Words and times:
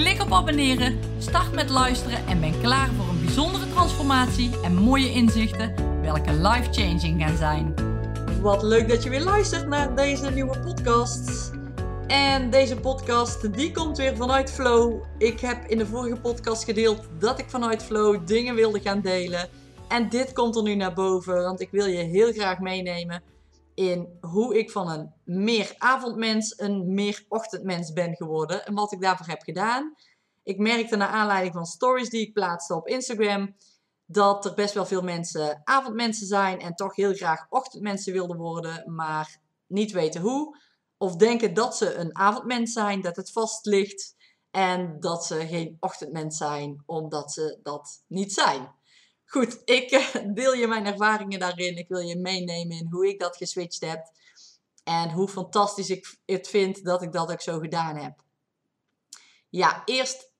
Klik 0.00 0.22
op 0.22 0.32
abonneren, 0.32 0.98
start 1.18 1.52
met 1.52 1.70
luisteren 1.70 2.26
en 2.26 2.40
ben 2.40 2.60
klaar 2.60 2.88
voor 2.88 3.08
een 3.08 3.24
bijzondere 3.24 3.68
transformatie 3.68 4.60
en 4.62 4.74
mooie 4.74 5.12
inzichten, 5.12 5.74
welke 6.02 6.32
life-changing 6.32 7.22
gaan 7.22 7.36
zijn. 7.36 7.74
Wat 8.40 8.62
leuk 8.62 8.88
dat 8.88 9.02
je 9.02 9.10
weer 9.10 9.22
luistert 9.22 9.66
naar 9.66 9.96
deze 9.96 10.30
nieuwe 10.30 10.58
podcast. 10.58 11.50
En 12.06 12.50
deze 12.50 12.76
podcast 12.76 13.54
die 13.54 13.72
komt 13.72 13.98
weer 13.98 14.16
vanuit 14.16 14.52
Flow. 14.52 15.02
Ik 15.18 15.40
heb 15.40 15.64
in 15.66 15.78
de 15.78 15.86
vorige 15.86 16.20
podcast 16.20 16.64
gedeeld 16.64 17.08
dat 17.18 17.38
ik 17.38 17.50
vanuit 17.50 17.82
Flow 17.82 18.26
dingen 18.26 18.54
wilde 18.54 18.80
gaan 18.80 19.00
delen. 19.00 19.48
En 19.88 20.08
dit 20.08 20.32
komt 20.32 20.56
er 20.56 20.62
nu 20.62 20.74
naar 20.74 20.94
boven, 20.94 21.42
want 21.42 21.60
ik 21.60 21.68
wil 21.70 21.86
je 21.86 22.02
heel 22.02 22.32
graag 22.32 22.58
meenemen 22.58 23.22
in 23.80 24.18
hoe 24.20 24.58
ik 24.58 24.70
van 24.70 24.90
een 24.90 25.12
meer 25.24 25.74
avondmens 25.78 26.58
een 26.58 26.94
meer 26.94 27.24
ochtendmens 27.28 27.92
ben 27.92 28.16
geworden 28.16 28.66
en 28.66 28.74
wat 28.74 28.92
ik 28.92 29.00
daarvoor 29.00 29.26
heb 29.26 29.42
gedaan. 29.42 29.94
Ik 30.42 30.58
merkte 30.58 30.96
naar 30.96 31.08
aanleiding 31.08 31.54
van 31.54 31.66
stories 31.66 32.10
die 32.10 32.26
ik 32.26 32.32
plaatste 32.32 32.74
op 32.74 32.86
Instagram 32.86 33.56
dat 34.06 34.44
er 34.44 34.54
best 34.54 34.74
wel 34.74 34.86
veel 34.86 35.02
mensen 35.02 35.60
avondmensen 35.64 36.26
zijn 36.26 36.60
en 36.60 36.74
toch 36.74 36.96
heel 36.96 37.14
graag 37.14 37.46
ochtendmensen 37.48 38.12
wilden 38.12 38.36
worden, 38.36 38.94
maar 38.94 39.40
niet 39.66 39.92
weten 39.92 40.20
hoe. 40.20 40.56
Of 40.96 41.16
denken 41.16 41.54
dat 41.54 41.76
ze 41.76 41.94
een 41.94 42.16
avondmens 42.16 42.72
zijn, 42.72 43.00
dat 43.00 43.16
het 43.16 43.32
vast 43.32 43.66
ligt 43.66 44.14
en 44.50 45.00
dat 45.00 45.26
ze 45.26 45.46
geen 45.46 45.76
ochtendmens 45.80 46.36
zijn 46.36 46.82
omdat 46.86 47.32
ze 47.32 47.58
dat 47.62 48.02
niet 48.06 48.32
zijn. 48.32 48.78
Goed, 49.30 49.62
ik 49.64 49.90
eh, 49.90 50.14
deel 50.34 50.54
je 50.54 50.66
mijn 50.66 50.86
ervaringen 50.86 51.38
daarin. 51.38 51.76
Ik 51.76 51.88
wil 51.88 51.98
je 51.98 52.16
meenemen 52.16 52.76
in 52.76 52.88
hoe 52.90 53.08
ik 53.08 53.18
dat 53.18 53.36
geswitcht 53.36 53.80
heb. 53.80 54.12
En 54.84 55.10
hoe 55.10 55.28
fantastisch 55.28 55.90
ik 55.90 56.16
het 56.26 56.48
vind 56.48 56.84
dat 56.84 57.02
ik 57.02 57.12
dat 57.12 57.30
ook 57.30 57.40
zo 57.40 57.58
gedaan 57.58 57.96
heb. 57.96 58.22
Ja, 59.48 59.82
eerst 59.84 60.30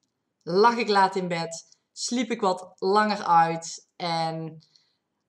lag 0.43 0.77
ik 0.77 0.89
laat 0.89 1.17
in 1.17 1.29
bed. 1.29 1.67
Sliep 1.93 2.31
ik 2.31 2.41
wat 2.41 2.73
langer 2.79 3.25
uit. 3.25 3.89
En 3.97 4.63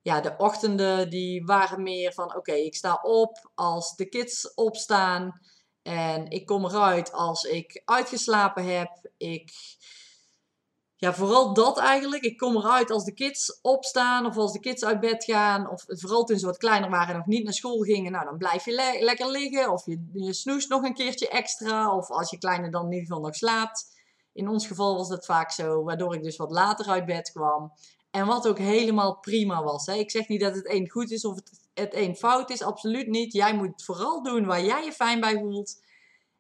ja, 0.02 0.22
de 0.22 0.36
ochtenden 0.38 1.10
die 1.10 1.46
waren 1.46 1.84
meer 1.84 2.14
van 2.14 2.36
oké, 2.36 2.54
ik 2.54 2.76
sta 2.76 3.00
op 3.02 3.50
als 3.56 3.96
de 3.96 4.06
kids 4.06 4.54
opstaan. 4.54 5.42
En 5.82 6.30
ik 6.30 6.46
kom 6.46 6.66
eruit 6.66 7.12
als 7.12 7.44
ik 7.44 7.82
uitgeslapen 7.86 8.76
heb. 8.76 9.10
Ik 9.18 9.52
ja, 11.02 11.14
vooral 11.14 11.54
dat 11.54 11.78
eigenlijk. 11.78 12.24
Ik 12.24 12.38
kom 12.38 12.58
eruit 12.58 12.92
als 12.92 13.04
de 13.04 13.14
kids 13.14 13.60
opstaan 13.62 14.26
of 14.26 14.38
als 14.38 14.52
de 14.52 14.60
kids 14.60 14.84
uit 14.84 15.00
bed 15.00 15.24
gaan. 15.24 15.70
Of 15.70 15.84
vooral 15.88 16.24
toen 16.24 16.40
ze 16.40 16.46
wat 16.46 16.58
kleiner 16.58 16.90
waren 16.90 17.10
en 17.10 17.18
nog 17.18 17.26
niet 17.26 17.44
naar 17.44 17.54
school 17.54 17.80
gingen. 17.80 18.12
Nou, 18.12 18.26
dan 18.26 18.38
blijf 18.38 18.66
je 18.66 18.98
lekker 19.00 19.30
liggen. 19.30 19.72
Of 19.72 19.86
je, 19.86 20.34
snoest 20.34 20.70
nog 20.70 20.84
een 20.84 20.94
keertje 20.94 21.30
extra. 21.30 21.96
Of 21.96 22.10
als 22.10 22.30
je 22.30 22.38
kleine 22.38 22.70
dan 22.70 22.86
in 22.86 22.92
ieder 22.92 23.08
geval 23.08 23.22
nog 23.22 23.36
slaapt. 23.36 24.02
In 24.34 24.48
ons 24.48 24.68
geval 24.68 24.96
was 24.96 25.10
dat 25.10 25.26
vaak 25.26 25.52
zo. 25.52 25.84
Waardoor 25.84 26.16
ik 26.16 26.24
dus 26.24 26.38
wat 26.38 26.52
later 26.52 26.88
uit 26.88 27.06
bed 27.06 27.32
kwam. 27.32 27.72
En 28.12 28.26
wat 28.26 28.48
ook 28.48 28.58
helemaal 28.58 29.20
prima 29.20 29.64
was. 29.64 29.86
Hè. 29.86 29.94
Ik 29.94 30.12
zeg 30.12 30.28
niet 30.28 30.42
dat 30.42 30.56
het 30.56 30.70
een 30.70 30.90
goed 30.90 31.12
is 31.12 31.26
of 31.26 31.36
het, 31.36 31.52
het 31.74 31.96
een 31.96 32.16
fout 32.16 32.50
is. 32.50 32.64
Absoluut 32.64 33.08
niet. 33.08 33.34
Jij 33.34 33.56
moet 33.56 33.84
vooral 33.84 34.24
doen 34.24 34.46
waar 34.46 34.64
jij 34.64 34.84
je 34.84 34.92
fijn 34.92 35.20
bij 35.20 35.40
voelt. 35.40 35.84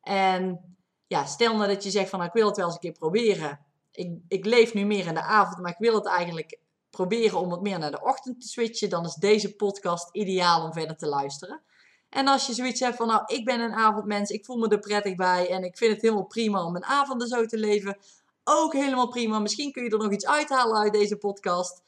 En 0.02 0.76
ja, 1.08 1.26
stel 1.26 1.56
nou 1.56 1.68
dat 1.68 1.84
je 1.84 1.90
zegt 1.90 2.10
van 2.10 2.20
nou, 2.20 2.32
ik 2.32 2.38
wil 2.38 2.48
het 2.48 2.58
wel 2.58 2.66
eens 2.66 2.76
een 2.76 2.82
keer 2.82 3.00
proberen 3.00 3.70
ik, 3.92 4.20
ik 4.28 4.46
leef 4.46 4.74
nu 4.74 4.86
meer 4.86 5.08
in 5.08 5.14
de 5.14 5.22
avond, 5.22 5.62
maar 5.62 5.72
ik 5.72 5.78
wil 5.78 5.94
het 5.94 6.06
eigenlijk 6.06 6.60
proberen 6.90 7.40
om 7.40 7.50
wat 7.50 7.62
meer 7.62 7.80
naar 7.80 7.92
de 7.92 8.02
ochtend 8.02 8.42
te 8.42 8.48
switchen, 8.48 8.90
dan 8.90 9.06
is 9.06 9.14
deze 9.14 9.56
podcast 9.56 10.10
ideaal 10.12 10.64
om 10.64 10.74
verder 10.74 10.98
te 10.98 11.08
luisteren. 11.08 11.62
En 12.10 12.28
als 12.28 12.48
je 12.48 12.54
zoiets 12.54 12.80
hebt 12.80 12.96
van, 12.96 13.08
nou, 13.08 13.24
ik 13.26 13.46
ben 13.46 13.60
een 13.60 13.74
avondmens, 13.74 14.30
ik 14.30 14.46
voel 14.46 14.58
me 14.58 14.68
er 14.68 14.80
prettig 14.80 15.16
bij 15.16 15.50
en 15.50 15.64
ik 15.64 15.78
vind 15.78 15.92
het 15.94 16.02
helemaal 16.02 16.26
prima 16.26 16.66
om 16.66 16.72
mijn 16.72 16.86
avonden 16.86 17.28
zo 17.28 17.46
te 17.46 17.58
leven, 17.58 17.98
ook 18.44 18.74
helemaal 18.74 19.08
prima. 19.08 19.40
Misschien 19.40 19.72
kun 19.72 19.84
je 19.84 19.90
er 19.90 19.98
nog 19.98 20.12
iets 20.12 20.26
uithalen 20.26 20.78
uit 20.78 20.94
deze 20.94 21.18
podcast, 21.18 21.82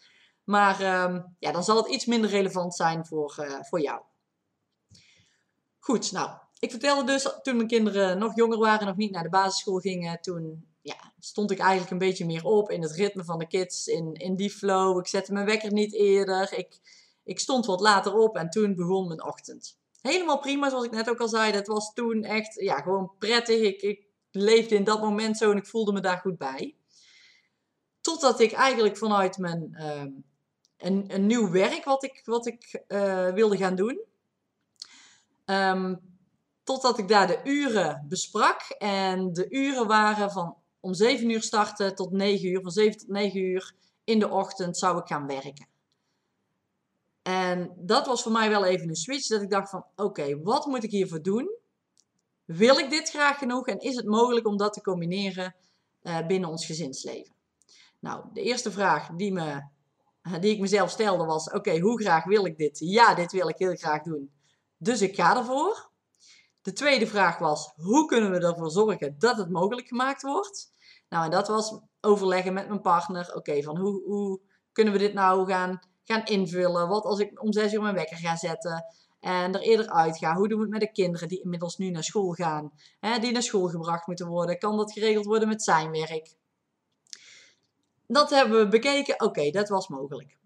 maar 0.43 0.81
ehm, 0.81 1.21
ja, 1.39 1.51
dan 1.51 1.63
zal 1.63 1.77
het 1.77 1.87
iets 1.87 2.05
minder 2.05 2.29
relevant 2.29 2.75
zijn 2.75 3.05
voor, 3.05 3.35
uh, 3.39 3.59
voor 3.61 3.81
jou. 3.81 4.01
Goed, 5.79 6.11
nou, 6.11 6.31
ik 6.59 6.71
vertelde 6.71 7.03
dus 7.03 7.39
toen 7.41 7.55
mijn 7.55 7.67
kinderen 7.67 8.17
nog 8.17 8.35
jonger 8.35 8.57
waren, 8.57 8.87
nog 8.87 8.95
niet 8.95 9.11
naar 9.11 9.23
de 9.23 9.29
basisschool 9.29 9.79
gingen, 9.79 10.21
toen 10.21 10.72
ja, 10.83 11.13
stond 11.19 11.51
ik 11.51 11.59
eigenlijk 11.59 11.91
een 11.91 11.97
beetje 11.97 12.25
meer 12.25 12.45
op 12.45 12.71
in 12.71 12.81
het 12.81 12.91
ritme 12.91 13.23
van 13.23 13.39
de 13.39 13.47
kids, 13.47 13.87
in, 13.87 14.13
in 14.13 14.35
die 14.35 14.49
flow. 14.49 14.99
Ik 14.99 15.07
zette 15.07 15.33
mijn 15.33 15.45
wekker 15.45 15.71
niet 15.71 15.93
eerder. 15.93 16.53
Ik, 16.57 16.79
ik 17.23 17.39
stond 17.39 17.65
wat 17.65 17.79
later 17.79 18.15
op 18.15 18.35
en 18.35 18.49
toen 18.49 18.75
begon 18.75 19.07
mijn 19.07 19.23
ochtend. 19.23 19.77
Helemaal 20.01 20.39
prima, 20.39 20.69
zoals 20.69 20.85
ik 20.85 20.91
net 20.91 21.09
ook 21.09 21.19
al 21.19 21.27
zei. 21.27 21.51
Dat 21.51 21.67
was 21.67 21.93
toen 21.93 22.23
echt 22.23 22.53
ja, 22.53 22.81
gewoon 22.81 23.11
prettig. 23.19 23.61
Ik, 23.61 23.81
ik 23.81 24.05
leefde 24.31 24.75
in 24.75 24.83
dat 24.83 25.01
moment 25.01 25.37
zo 25.37 25.51
en 25.51 25.57
ik 25.57 25.67
voelde 25.67 25.91
me 25.91 25.99
daar 25.99 26.17
goed 26.17 26.37
bij. 26.37 26.75
Totdat 28.01 28.39
ik 28.39 28.51
eigenlijk 28.51 28.97
vanuit 28.97 29.37
mijn 29.37 29.75
uh, 29.79 30.03
een, 30.77 31.13
een 31.13 31.25
nieuw 31.25 31.51
werk 31.51 31.83
wat 31.83 32.03
ik, 32.03 32.21
wat 32.25 32.45
ik 32.45 32.83
uh, 32.87 33.29
wilde 33.29 33.57
gaan 33.57 33.75
doen. 33.75 34.01
Um, 35.45 35.99
totdat 36.63 36.97
ik 36.97 37.07
daar 37.07 37.27
de 37.27 37.39
uren 37.43 38.05
besprak. 38.09 38.61
En 38.77 39.33
de 39.33 39.49
uren 39.49 39.87
waren 39.87 40.31
van 40.31 40.61
om 40.83 40.93
7 40.93 41.29
uur 41.29 41.41
starten 41.41 41.95
tot 41.95 42.11
9 42.11 42.47
uur. 42.47 42.61
Van 42.61 42.71
7 42.71 42.97
tot 42.97 43.07
9 43.07 43.39
uur 43.39 43.75
in 44.03 44.19
de 44.19 44.29
ochtend 44.29 44.77
zou 44.77 44.97
ik 44.97 45.07
gaan 45.07 45.27
werken. 45.27 45.67
En 47.21 47.73
dat 47.77 48.05
was 48.05 48.23
voor 48.23 48.31
mij 48.31 48.49
wel 48.49 48.65
even 48.65 48.89
een 48.89 48.95
switch. 48.95 49.27
Dat 49.27 49.41
ik 49.41 49.49
dacht 49.49 49.69
van 49.69 49.85
oké, 49.95 50.41
wat 50.41 50.65
moet 50.65 50.83
ik 50.83 50.91
hiervoor 50.91 51.21
doen? 51.21 51.57
Wil 52.45 52.77
ik 52.77 52.89
dit 52.89 53.09
graag 53.09 53.37
genoeg? 53.37 53.67
En 53.67 53.79
is 53.79 53.95
het 53.95 54.05
mogelijk 54.05 54.47
om 54.47 54.57
dat 54.57 54.73
te 54.73 54.81
combineren 54.81 55.55
uh, 56.01 56.27
binnen 56.27 56.49
ons 56.49 56.65
gezinsleven? 56.65 57.33
Nou, 57.99 58.25
de 58.33 58.41
eerste 58.41 58.71
vraag 58.71 59.09
die, 59.09 59.31
me, 59.31 59.61
die 60.39 60.53
ik 60.53 60.59
mezelf 60.59 60.89
stelde 60.89 61.25
was: 61.25 61.51
oké, 61.51 61.79
hoe 61.79 62.01
graag 62.01 62.23
wil 62.23 62.45
ik 62.45 62.57
dit? 62.57 62.79
Ja, 62.79 63.15
dit 63.15 63.31
wil 63.31 63.49
ik 63.49 63.57
heel 63.57 63.75
graag 63.75 64.01
doen. 64.01 64.31
Dus 64.77 65.01
ik 65.01 65.15
ga 65.15 65.37
ervoor. 65.37 65.91
De 66.61 66.73
tweede 66.73 67.07
vraag 67.07 67.37
was: 67.37 67.73
hoe 67.75 68.05
kunnen 68.05 68.31
we 68.31 68.47
ervoor 68.47 68.71
zorgen 68.71 69.15
dat 69.19 69.37
het 69.37 69.49
mogelijk 69.49 69.87
gemaakt 69.87 70.21
wordt? 70.21 70.72
Nou, 71.13 71.25
en 71.25 71.31
dat 71.31 71.47
was 71.47 71.79
overleggen 72.01 72.53
met 72.53 72.67
mijn 72.67 72.81
partner. 72.81 73.35
Oké, 73.35 73.61
van 73.61 73.77
hoe, 73.77 74.03
hoe 74.03 74.39
kunnen 74.71 74.93
we 74.93 74.99
dit 74.99 75.13
nou 75.13 75.47
gaan, 75.47 75.79
gaan 76.03 76.25
invullen? 76.25 76.87
Wat 76.87 77.03
als 77.03 77.19
ik 77.19 77.43
om 77.43 77.53
zes 77.53 77.73
uur 77.73 77.81
mijn 77.81 77.95
wekker 77.95 78.17
ga 78.17 78.35
zetten 78.35 78.85
en 79.19 79.53
er 79.53 79.61
eerder 79.61 79.89
uit 79.89 80.17
ga? 80.17 80.35
Hoe 80.35 80.47
doen 80.47 80.57
we 80.57 80.63
het 80.63 80.73
met 80.73 80.81
de 80.81 80.91
kinderen 80.91 81.27
die 81.27 81.41
inmiddels 81.43 81.77
nu 81.77 81.89
naar 81.89 82.03
school 82.03 82.31
gaan? 82.31 82.71
Hè, 82.99 83.19
die 83.19 83.31
naar 83.31 83.41
school 83.41 83.67
gebracht 83.67 84.07
moeten 84.07 84.27
worden? 84.27 84.57
Kan 84.57 84.77
dat 84.77 84.91
geregeld 84.91 85.25
worden 85.25 85.47
met 85.47 85.63
zijn 85.63 85.91
werk? 85.91 86.35
Dat 88.07 88.29
hebben 88.29 88.59
we 88.59 88.67
bekeken. 88.67 89.21
Oké, 89.21 89.49
dat 89.49 89.69
was 89.69 89.87
mogelijk. 89.87 90.37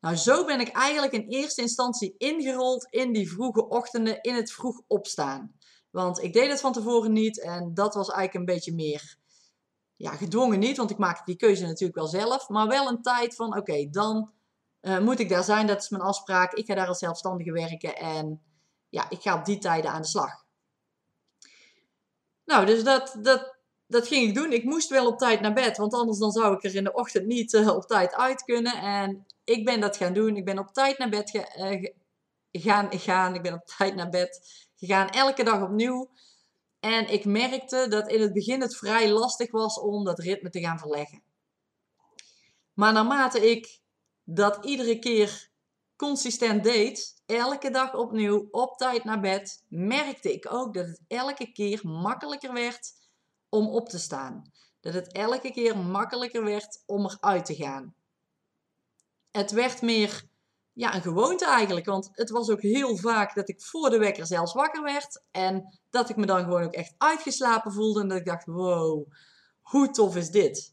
Nou, 0.00 0.16
zo 0.16 0.44
ben 0.44 0.60
ik 0.60 0.68
eigenlijk 0.68 1.12
in 1.12 1.28
eerste 1.28 1.60
instantie 1.60 2.14
ingerold 2.18 2.86
in 2.90 3.12
die 3.12 3.30
vroege 3.30 3.68
ochtenden, 3.68 4.20
in 4.20 4.34
het 4.34 4.52
vroeg 4.52 4.80
opstaan. 4.86 5.54
Want 5.90 6.22
ik 6.22 6.32
deed 6.32 6.50
het 6.50 6.60
van 6.60 6.72
tevoren 6.72 7.12
niet 7.12 7.42
en 7.42 7.74
dat 7.74 7.94
was 7.94 8.08
eigenlijk 8.08 8.34
een 8.38 8.54
beetje 8.54 8.74
meer 8.74 9.18
ja, 10.00 10.10
gedwongen 10.10 10.58
niet, 10.58 10.76
want 10.76 10.90
ik 10.90 10.98
maakte 10.98 11.22
die 11.24 11.36
keuze 11.36 11.66
natuurlijk 11.66 11.98
wel 11.98 12.06
zelf. 12.06 12.48
Maar 12.48 12.66
wel 12.66 12.88
een 12.88 13.02
tijd 13.02 13.34
van, 13.34 13.56
oké, 13.56 13.90
dan 13.90 14.30
uh, 14.82 14.98
moet 14.98 15.18
ik 15.18 15.28
daar 15.28 15.44
zijn. 15.44 15.66
Dat 15.66 15.82
is 15.82 15.88
mijn 15.88 16.02
afspraak. 16.02 16.52
Ik 16.52 16.66
ga 16.66 16.74
daar 16.74 16.86
als 16.86 16.98
zelfstandige 16.98 17.52
werken. 17.52 17.96
En 17.96 18.42
ja, 18.88 19.10
ik 19.10 19.20
ga 19.20 19.34
op 19.34 19.44
die 19.44 19.58
tijden 19.58 19.90
aan 19.90 20.00
de 20.00 20.08
slag. 20.08 20.44
Nou, 22.44 22.66
dus 22.66 22.84
dat, 22.84 23.16
dat, 23.22 23.56
dat 23.86 24.08
ging 24.08 24.28
ik 24.28 24.34
doen. 24.34 24.52
Ik 24.52 24.64
moest 24.64 24.88
wel 24.88 25.06
op 25.06 25.18
tijd 25.18 25.40
naar 25.40 25.52
bed, 25.52 25.76
want 25.76 25.94
anders 25.94 26.18
dan 26.18 26.30
zou 26.30 26.54
ik 26.54 26.64
er 26.64 26.74
in 26.74 26.84
de 26.84 26.92
ochtend 26.92 27.26
niet 27.26 27.52
uh, 27.52 27.68
op 27.68 27.86
tijd 27.86 28.14
uit 28.14 28.44
kunnen. 28.44 28.74
En 28.74 29.26
ik 29.44 29.64
ben 29.64 29.80
dat 29.80 29.96
gaan 29.96 30.12
doen. 30.12 30.36
Ik 30.36 30.44
ben 30.44 30.58
op 30.58 30.72
tijd 30.72 30.98
naar 30.98 31.08
bed 31.08 31.30
ge, 31.30 31.92
uh, 32.52 32.62
gaan, 32.62 32.88
gaan. 32.98 33.34
Ik 33.34 33.42
ben 33.42 33.54
op 33.54 33.66
tijd 33.66 33.94
naar 33.94 34.10
bed 34.10 34.40
gegaan. 34.76 35.08
Elke 35.08 35.44
dag 35.44 35.62
opnieuw. 35.62 36.10
En 36.80 37.08
ik 37.12 37.24
merkte 37.24 37.86
dat 37.88 38.08
in 38.10 38.20
het 38.20 38.32
begin 38.32 38.60
het 38.60 38.76
vrij 38.76 39.10
lastig 39.10 39.50
was 39.50 39.80
om 39.80 40.04
dat 40.04 40.18
ritme 40.18 40.50
te 40.50 40.60
gaan 40.60 40.78
verleggen. 40.78 41.22
Maar 42.72 42.92
naarmate 42.92 43.50
ik 43.50 43.80
dat 44.24 44.64
iedere 44.64 44.98
keer 44.98 45.50
consistent 45.96 46.64
deed, 46.64 47.22
elke 47.26 47.70
dag 47.70 47.94
opnieuw 47.94 48.48
op 48.50 48.76
tijd 48.76 49.04
naar 49.04 49.20
bed, 49.20 49.64
merkte 49.68 50.32
ik 50.32 50.52
ook 50.52 50.74
dat 50.74 50.86
het 50.86 51.00
elke 51.08 51.52
keer 51.52 51.80
makkelijker 51.82 52.52
werd 52.52 52.92
om 53.48 53.68
op 53.68 53.88
te 53.88 53.98
staan. 53.98 54.52
dat 54.80 54.94
het 54.94 55.12
elke 55.12 55.50
keer 55.50 55.78
makkelijker 55.78 56.44
werd 56.44 56.82
om 56.86 57.04
eruit 57.04 57.44
te 57.44 57.54
gaan. 57.54 57.94
Het 59.30 59.50
werd 59.50 59.82
meer 59.82 60.29
ja, 60.80 60.94
een 60.94 61.02
gewoonte 61.02 61.46
eigenlijk. 61.46 61.86
Want 61.86 62.08
het 62.12 62.30
was 62.30 62.50
ook 62.50 62.60
heel 62.60 62.96
vaak 62.96 63.34
dat 63.34 63.48
ik 63.48 63.62
voor 63.62 63.90
de 63.90 63.98
wekker 63.98 64.26
zelfs 64.26 64.52
wakker 64.52 64.82
werd. 64.82 65.22
En 65.30 65.80
dat 65.90 66.08
ik 66.08 66.16
me 66.16 66.26
dan 66.26 66.44
gewoon 66.44 66.62
ook 66.62 66.72
echt 66.72 66.94
uitgeslapen 66.98 67.72
voelde. 67.72 68.00
En 68.00 68.08
dat 68.08 68.18
ik 68.18 68.24
dacht, 68.24 68.46
wow, 68.46 69.12
hoe 69.60 69.90
tof 69.90 70.16
is 70.16 70.30
dit? 70.30 70.72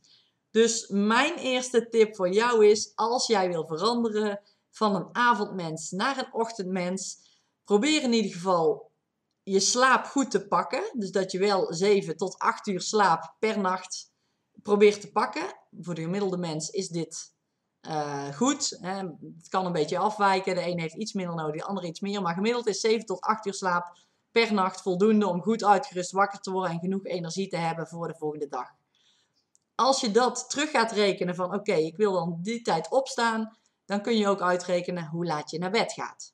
Dus 0.52 0.88
mijn 0.88 1.36
eerste 1.36 1.90
tip 1.90 2.16
voor 2.16 2.30
jou 2.30 2.66
is, 2.66 2.92
als 2.96 3.28
jij 3.28 3.48
wil 3.48 3.68
veranderen 3.68 4.40
van 4.70 4.96
een 4.96 5.10
avondmens 5.12 5.92
naar 5.92 6.18
een 6.18 6.34
ochtendmens, 6.34 7.18
probeer 7.64 8.04
in 8.04 8.14
ieder 8.14 8.32
geval 8.32 8.92
je 9.44 9.60
slaap 9.60 10.06
goed 10.06 10.32
te 10.32 10.48
pakken. 10.48 10.84
Dus 10.94 11.12
dat 11.12 11.32
je 11.32 11.40
wel 11.40 11.74
7 11.74 12.18
tot 12.18 12.38
8 12.38 12.68
uur 12.68 12.82
slaap 12.82 13.36
per 13.40 13.60
nacht 13.60 14.12
probeert 14.64 15.02
te 15.02 15.12
pakken. 15.12 15.60
Voor 15.82 15.96
de 15.96 16.02
gemiddelde 16.02 16.38
mens 16.38 16.70
is 16.70 16.88
dit 16.88 17.36
uh, 17.82 18.28
goed. 18.36 18.78
Hè. 18.82 18.96
Het 19.38 19.50
kan 19.50 19.66
een 19.66 19.72
beetje 19.72 19.98
afwijken. 19.98 20.56
De 20.56 20.68
een 20.68 20.80
heeft 20.80 20.96
iets 20.96 21.14
minder 21.14 21.36
nodig, 21.36 21.62
de 21.62 21.68
ander 21.68 21.86
iets 21.86 22.00
meer. 22.00 22.22
Maar 22.22 22.34
gemiddeld 22.34 22.68
is 22.68 22.80
7 22.80 23.06
tot 23.06 23.22
8 23.22 23.46
uur 23.46 23.54
slaap 23.54 23.98
per 24.32 24.54
nacht 24.54 24.82
voldoende 24.82 25.28
om 25.28 25.42
goed 25.42 25.64
uitgerust 25.64 26.12
wakker 26.12 26.40
te 26.40 26.52
worden 26.52 26.72
en 26.72 26.80
genoeg 26.80 27.06
energie 27.06 27.48
te 27.48 27.58
hebben 27.58 27.88
voor 27.88 28.08
de 28.08 28.16
volgende 28.18 28.48
dag. 28.48 28.68
Als 29.76 30.02
je 30.02 30.12
dat 30.12 30.50
terug 30.50 30.72
gaat 30.72 30.92
rekenen 30.92 31.36
van 31.36 31.54
oké, 31.54 31.74
ik 31.74 31.98
wil 31.98 32.14
dan 32.14 32.40
die 32.42 32.62
tijd 32.62 32.92
opstaan, 32.92 33.58
dan 33.86 34.02
kun 34.02 34.18
je 34.18 34.28
ook 34.28 34.42
uitrekenen 34.42 35.08
hoe 35.08 35.26
laat 35.26 35.52
je 35.52 35.60
naar 35.60 35.72
bed 35.72 35.94
gaat. 35.94 36.34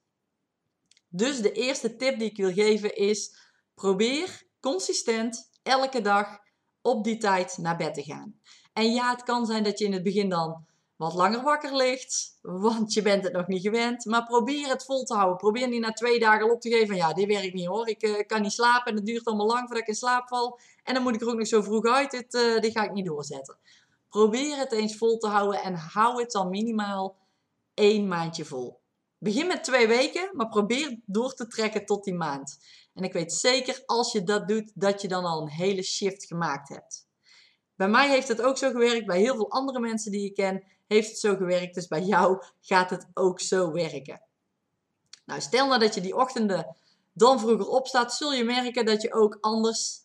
Dus 1.07 1.41
de 1.41 1.51
eerste 1.51 1.95
tip 1.95 2.19
die 2.19 2.29
ik 2.29 2.37
wil 2.37 2.53
geven 2.53 2.95
is: 2.95 3.35
probeer 3.73 4.43
consistent 4.59 5.49
elke 5.63 6.01
dag 6.01 6.39
op 6.81 7.03
die 7.03 7.17
tijd 7.17 7.57
naar 7.57 7.77
bed 7.77 7.93
te 7.93 8.03
gaan. 8.03 8.39
En 8.73 8.93
ja, 8.93 9.11
het 9.11 9.23
kan 9.23 9.45
zijn 9.45 9.63
dat 9.63 9.79
je 9.79 9.85
in 9.85 9.93
het 9.93 10.03
begin 10.03 10.29
dan 10.29 10.65
wat 10.95 11.13
langer 11.13 11.41
wakker 11.41 11.75
ligt, 11.75 12.37
want 12.41 12.93
je 12.93 13.01
bent 13.01 13.23
het 13.23 13.33
nog 13.33 13.47
niet 13.47 13.61
gewend. 13.61 14.05
Maar 14.05 14.25
probeer 14.25 14.67
het 14.67 14.85
vol 14.85 15.03
te 15.03 15.13
houden. 15.13 15.37
Probeer 15.37 15.67
niet 15.67 15.81
na 15.81 15.91
twee 15.91 16.19
dagen 16.19 16.51
op 16.51 16.61
te 16.61 16.69
geven. 16.69 16.95
Ja, 16.95 17.13
dit 17.13 17.27
werkt 17.27 17.53
niet 17.53 17.67
hoor. 17.67 17.87
Ik 17.87 18.03
uh, 18.03 18.25
kan 18.27 18.41
niet 18.41 18.51
slapen 18.51 18.91
en 18.91 18.95
het 18.95 19.05
duurt 19.05 19.25
allemaal 19.25 19.47
lang 19.47 19.59
voordat 19.59 19.81
ik 19.81 19.87
in 19.87 19.95
slaap 19.95 20.27
val. 20.27 20.59
En 20.83 20.93
dan 20.93 21.03
moet 21.03 21.15
ik 21.15 21.21
er 21.21 21.27
ook 21.27 21.37
nog 21.37 21.47
zo 21.47 21.61
vroeg 21.61 21.85
uit. 21.85 22.11
Dit, 22.11 22.33
uh, 22.33 22.59
dit 22.59 22.71
ga 22.71 22.83
ik 22.83 22.93
niet 22.93 23.05
doorzetten. 23.05 23.57
Probeer 24.09 24.57
het 24.57 24.71
eens 24.71 24.97
vol 24.97 25.17
te 25.17 25.27
houden 25.27 25.61
en 25.61 25.75
hou 25.75 26.21
het 26.21 26.31
dan 26.31 26.49
minimaal 26.49 27.17
één 27.73 28.07
maandje 28.07 28.45
vol. 28.45 28.81
Begin 29.17 29.47
met 29.47 29.63
twee 29.63 29.87
weken, 29.87 30.29
maar 30.33 30.49
probeer 30.49 30.99
door 31.05 31.33
te 31.33 31.47
trekken 31.47 31.85
tot 31.85 32.03
die 32.03 32.13
maand. 32.13 32.57
En 32.93 33.03
ik 33.03 33.13
weet 33.13 33.33
zeker 33.33 33.83
als 33.85 34.11
je 34.11 34.23
dat 34.23 34.47
doet, 34.47 34.71
dat 34.75 35.01
je 35.01 35.07
dan 35.07 35.25
al 35.25 35.41
een 35.41 35.49
hele 35.49 35.83
shift 35.83 36.25
gemaakt 36.25 36.69
hebt. 36.69 37.07
Bij 37.75 37.87
mij 37.87 38.09
heeft 38.09 38.27
het 38.27 38.41
ook 38.41 38.57
zo 38.57 38.71
gewerkt, 38.71 39.05
bij 39.05 39.19
heel 39.19 39.35
veel 39.35 39.51
andere 39.51 39.79
mensen 39.79 40.11
die 40.11 40.25
ik 40.25 40.33
ken 40.33 40.63
heeft 40.87 41.09
het 41.09 41.19
zo 41.19 41.35
gewerkt. 41.35 41.75
Dus 41.75 41.87
bij 41.87 42.01
jou 42.01 42.43
gaat 42.61 42.89
het 42.89 43.07
ook 43.13 43.39
zo 43.39 43.71
werken. 43.71 44.21
Nou, 45.25 45.41
stel 45.41 45.67
nou 45.67 45.79
dat 45.79 45.93
je 45.95 46.01
die 46.01 46.15
ochtenden 46.15 46.75
dan 47.13 47.39
vroeger 47.39 47.67
opstaat, 47.67 48.13
zul 48.13 48.33
je 48.33 48.43
merken 48.43 48.85
dat 48.85 49.01
je 49.01 49.13
ook 49.13 49.37
anders 49.41 50.01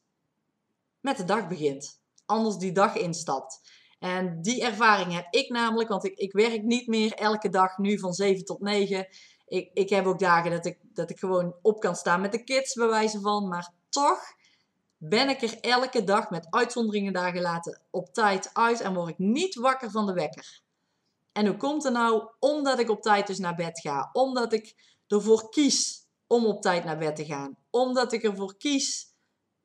met 1.00 1.17
de 1.17 1.25
dag 1.25 1.49
begint. 1.49 2.00
Anders 2.26 2.56
die 2.56 2.73
dag 2.73 2.97
instapt. 2.97 3.61
En 3.99 4.43
die 4.43 4.62
ervaring 4.62 5.12
heb 5.12 5.26
ik 5.31 5.49
namelijk, 5.49 5.88
want 5.88 6.05
ik, 6.05 6.17
ik 6.17 6.32
werk 6.32 6.62
niet 6.62 6.87
meer 6.87 7.12
elke 7.12 7.49
dag 7.49 7.79
nu 7.79 7.99
van 7.99 8.12
7 8.12 8.44
tot 8.44 8.61
9. 8.61 9.09
Ik, 9.47 9.71
ik 9.73 9.88
heb 9.88 10.06
ook 10.06 10.19
dagen 10.19 10.50
dat 10.50 10.67
ik, 10.67 10.79
dat 10.82 11.11
ik 11.11 11.19
gewoon 11.19 11.55
op 11.62 11.81
kan 11.81 11.97
staan 11.97 12.21
met 12.21 12.32
de 12.32 12.44
kids, 12.44 12.75
bij 12.75 12.88
wijze 12.88 13.21
van. 13.21 13.49
Maar 13.49 13.73
toch 13.88 14.21
ben 14.99 15.29
ik 15.29 15.43
er 15.43 15.61
elke 15.61 16.05
dag 16.05 16.31
met 16.31 16.47
uitzonderingen 16.50 17.12
daar 17.12 17.33
gelaten 17.33 17.81
op 17.91 18.15
tijd 18.15 18.50
uit 18.53 18.81
en 18.81 18.95
word 18.95 19.09
ik 19.09 19.19
niet 19.19 19.55
wakker 19.55 19.91
van 19.91 20.06
de 20.06 20.12
wekker. 20.12 20.61
En 21.33 21.47
hoe 21.47 21.56
komt 21.56 21.85
het 21.85 21.93
nou? 21.93 22.29
Omdat 22.39 22.79
ik 22.79 22.91
op 22.91 23.03
tijd 23.03 23.27
dus 23.27 23.39
naar 23.39 23.55
bed 23.55 23.81
ga. 23.81 24.09
Omdat 24.12 24.53
ik 24.53 24.75
ervoor 25.06 25.49
kies 25.49 26.06
om 26.27 26.47
op 26.47 26.62
tijd 26.62 26.85
naar 26.85 26.99
bed 26.99 27.17
te 27.17 27.25
gaan. 27.25 27.56
Omdat 27.71 28.12
ik 28.12 28.23
ervoor 28.23 28.56
kies 28.56 29.06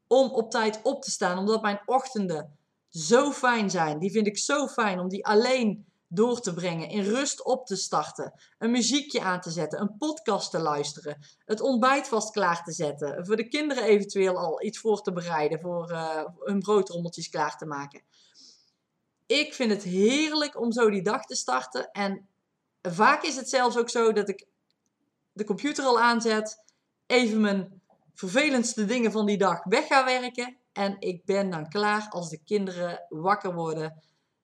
om 0.08 0.30
op 0.30 0.52
tijd 0.52 0.80
op 0.84 1.02
te 1.02 1.12
staan. 1.12 1.38
Omdat 1.38 1.62
mijn 1.62 1.82
ochtenden 1.86 2.58
zo 2.90 3.32
fijn 3.32 3.70
zijn. 3.70 4.00
Die 4.00 4.12
vind 4.12 4.28
ik 4.28 4.38
zo 4.38 4.68
fijn 4.68 5.00
om 5.00 5.10
die 5.10 5.26
alleen 5.26 5.86
door 6.14 6.40
te 6.40 6.54
brengen. 6.54 6.90
In 6.90 7.04
rust 7.04 7.44
op 7.44 7.66
te 7.66 7.76
starten. 7.76 8.34
Een 8.58 8.72
muziekje 8.72 9.22
aan 9.22 9.42
te 9.42 9.52
zetten. 9.52 9.82
Een 9.82 9.98
podcast 9.98 10.52
te 10.52 10.60
luisteren. 10.60 11.18
Het 11.46 11.62
ontbijt 11.62 12.08
vast 12.08 12.32
klaar 12.32 12.64
te 12.64 12.72
zetten. 12.72 13.26
Voor 13.26 13.36
de 13.36 13.48
kinderen 13.48 13.84
eventueel 13.84 14.38
al 14.38 14.64
iets 14.64 14.80
voor 14.80 15.02
te 15.02 15.12
bereiden. 15.12 15.60
Voor 15.60 15.92
uh, 15.92 16.26
hun 16.40 16.60
broodrommeltjes 16.60 17.30
klaar 17.30 17.58
te 17.58 17.66
maken 17.66 18.02
ik 19.26 19.54
vind 19.54 19.72
het 19.72 19.84
heerlijk 19.84 20.60
om 20.60 20.72
zo 20.72 20.90
die 20.90 21.02
dag 21.02 21.26
te 21.26 21.36
starten. 21.36 21.92
En 21.92 22.28
vaak 22.82 23.24
is 23.24 23.36
het 23.36 23.50
zelfs 23.50 23.78
ook 23.78 23.90
zo 23.90 24.12
dat 24.12 24.30
ik 24.30 24.46
de 25.32 25.44
computer 25.44 25.84
al 25.84 26.00
aanzet, 26.00 26.64
even 27.06 27.42
mijn 27.42 27.82
vervelendste 28.14 28.86
dingen 28.86 29.12
van 29.12 29.26
die 29.26 29.38
dag 29.38 29.64
weg 29.64 29.88
ga 29.88 30.06
werken. 30.06 30.58
En 30.72 30.96
ik 31.00 31.26
ben 31.26 31.50
dan 31.50 31.70
klaar 31.70 32.08
als 32.10 32.30
de 32.30 32.44
kinderen 32.44 33.06
wakker 33.10 33.54
worden 33.54 34.04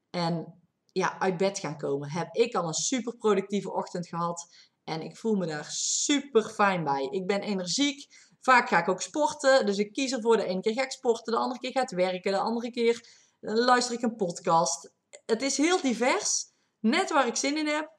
en 0.10 0.54
ja, 0.92 1.20
uit 1.20 1.38
bed 1.38 1.60
gaan 1.60 1.78
komen. 1.78 2.10
Heb 2.10 2.36
ik 2.36 2.56
al 2.56 2.68
een 2.68 2.74
super 2.74 3.18
productieve 3.18 3.74
ochtend 3.74 4.08
gehad 4.08 4.48
en 4.84 5.02
ik 5.02 5.18
voel 5.18 5.36
me 5.36 5.46
daar 5.46 5.68
super 5.72 6.44
fijn 6.44 6.84
bij. 6.84 7.08
Ik 7.12 7.28
ben 7.28 7.42
energiek. 7.42 8.08
Vaak 8.42 8.68
ga 8.68 8.80
ik 8.80 8.88
ook 8.88 9.02
sporten. 9.02 9.66
Dus 9.66 9.78
ik 9.78 9.94
kies 9.94 10.12
ervoor. 10.12 10.38
De 10.38 10.44
ene 10.44 10.62
keer 10.62 10.74
ga 10.74 10.84
ik 10.84 10.92
sporten, 10.92 11.34
de 11.34 11.40
andere 11.40 11.60
keer 11.60 11.72
ga 11.72 11.82
ik 11.82 11.90
werken, 11.90 12.32
de 12.32 12.40
andere 12.40 12.72
keer 12.72 13.28
dan 13.40 13.58
luister 13.58 13.94
ik 13.96 14.02
een 14.02 14.16
podcast. 14.16 14.92
Het 15.26 15.42
is 15.42 15.58
heel 15.58 15.82
divers, 15.82 16.46
net 16.80 17.10
waar 17.12 17.28
ik 17.28 17.36
zin 17.36 17.58
in 17.58 17.68
heb. 17.68 17.92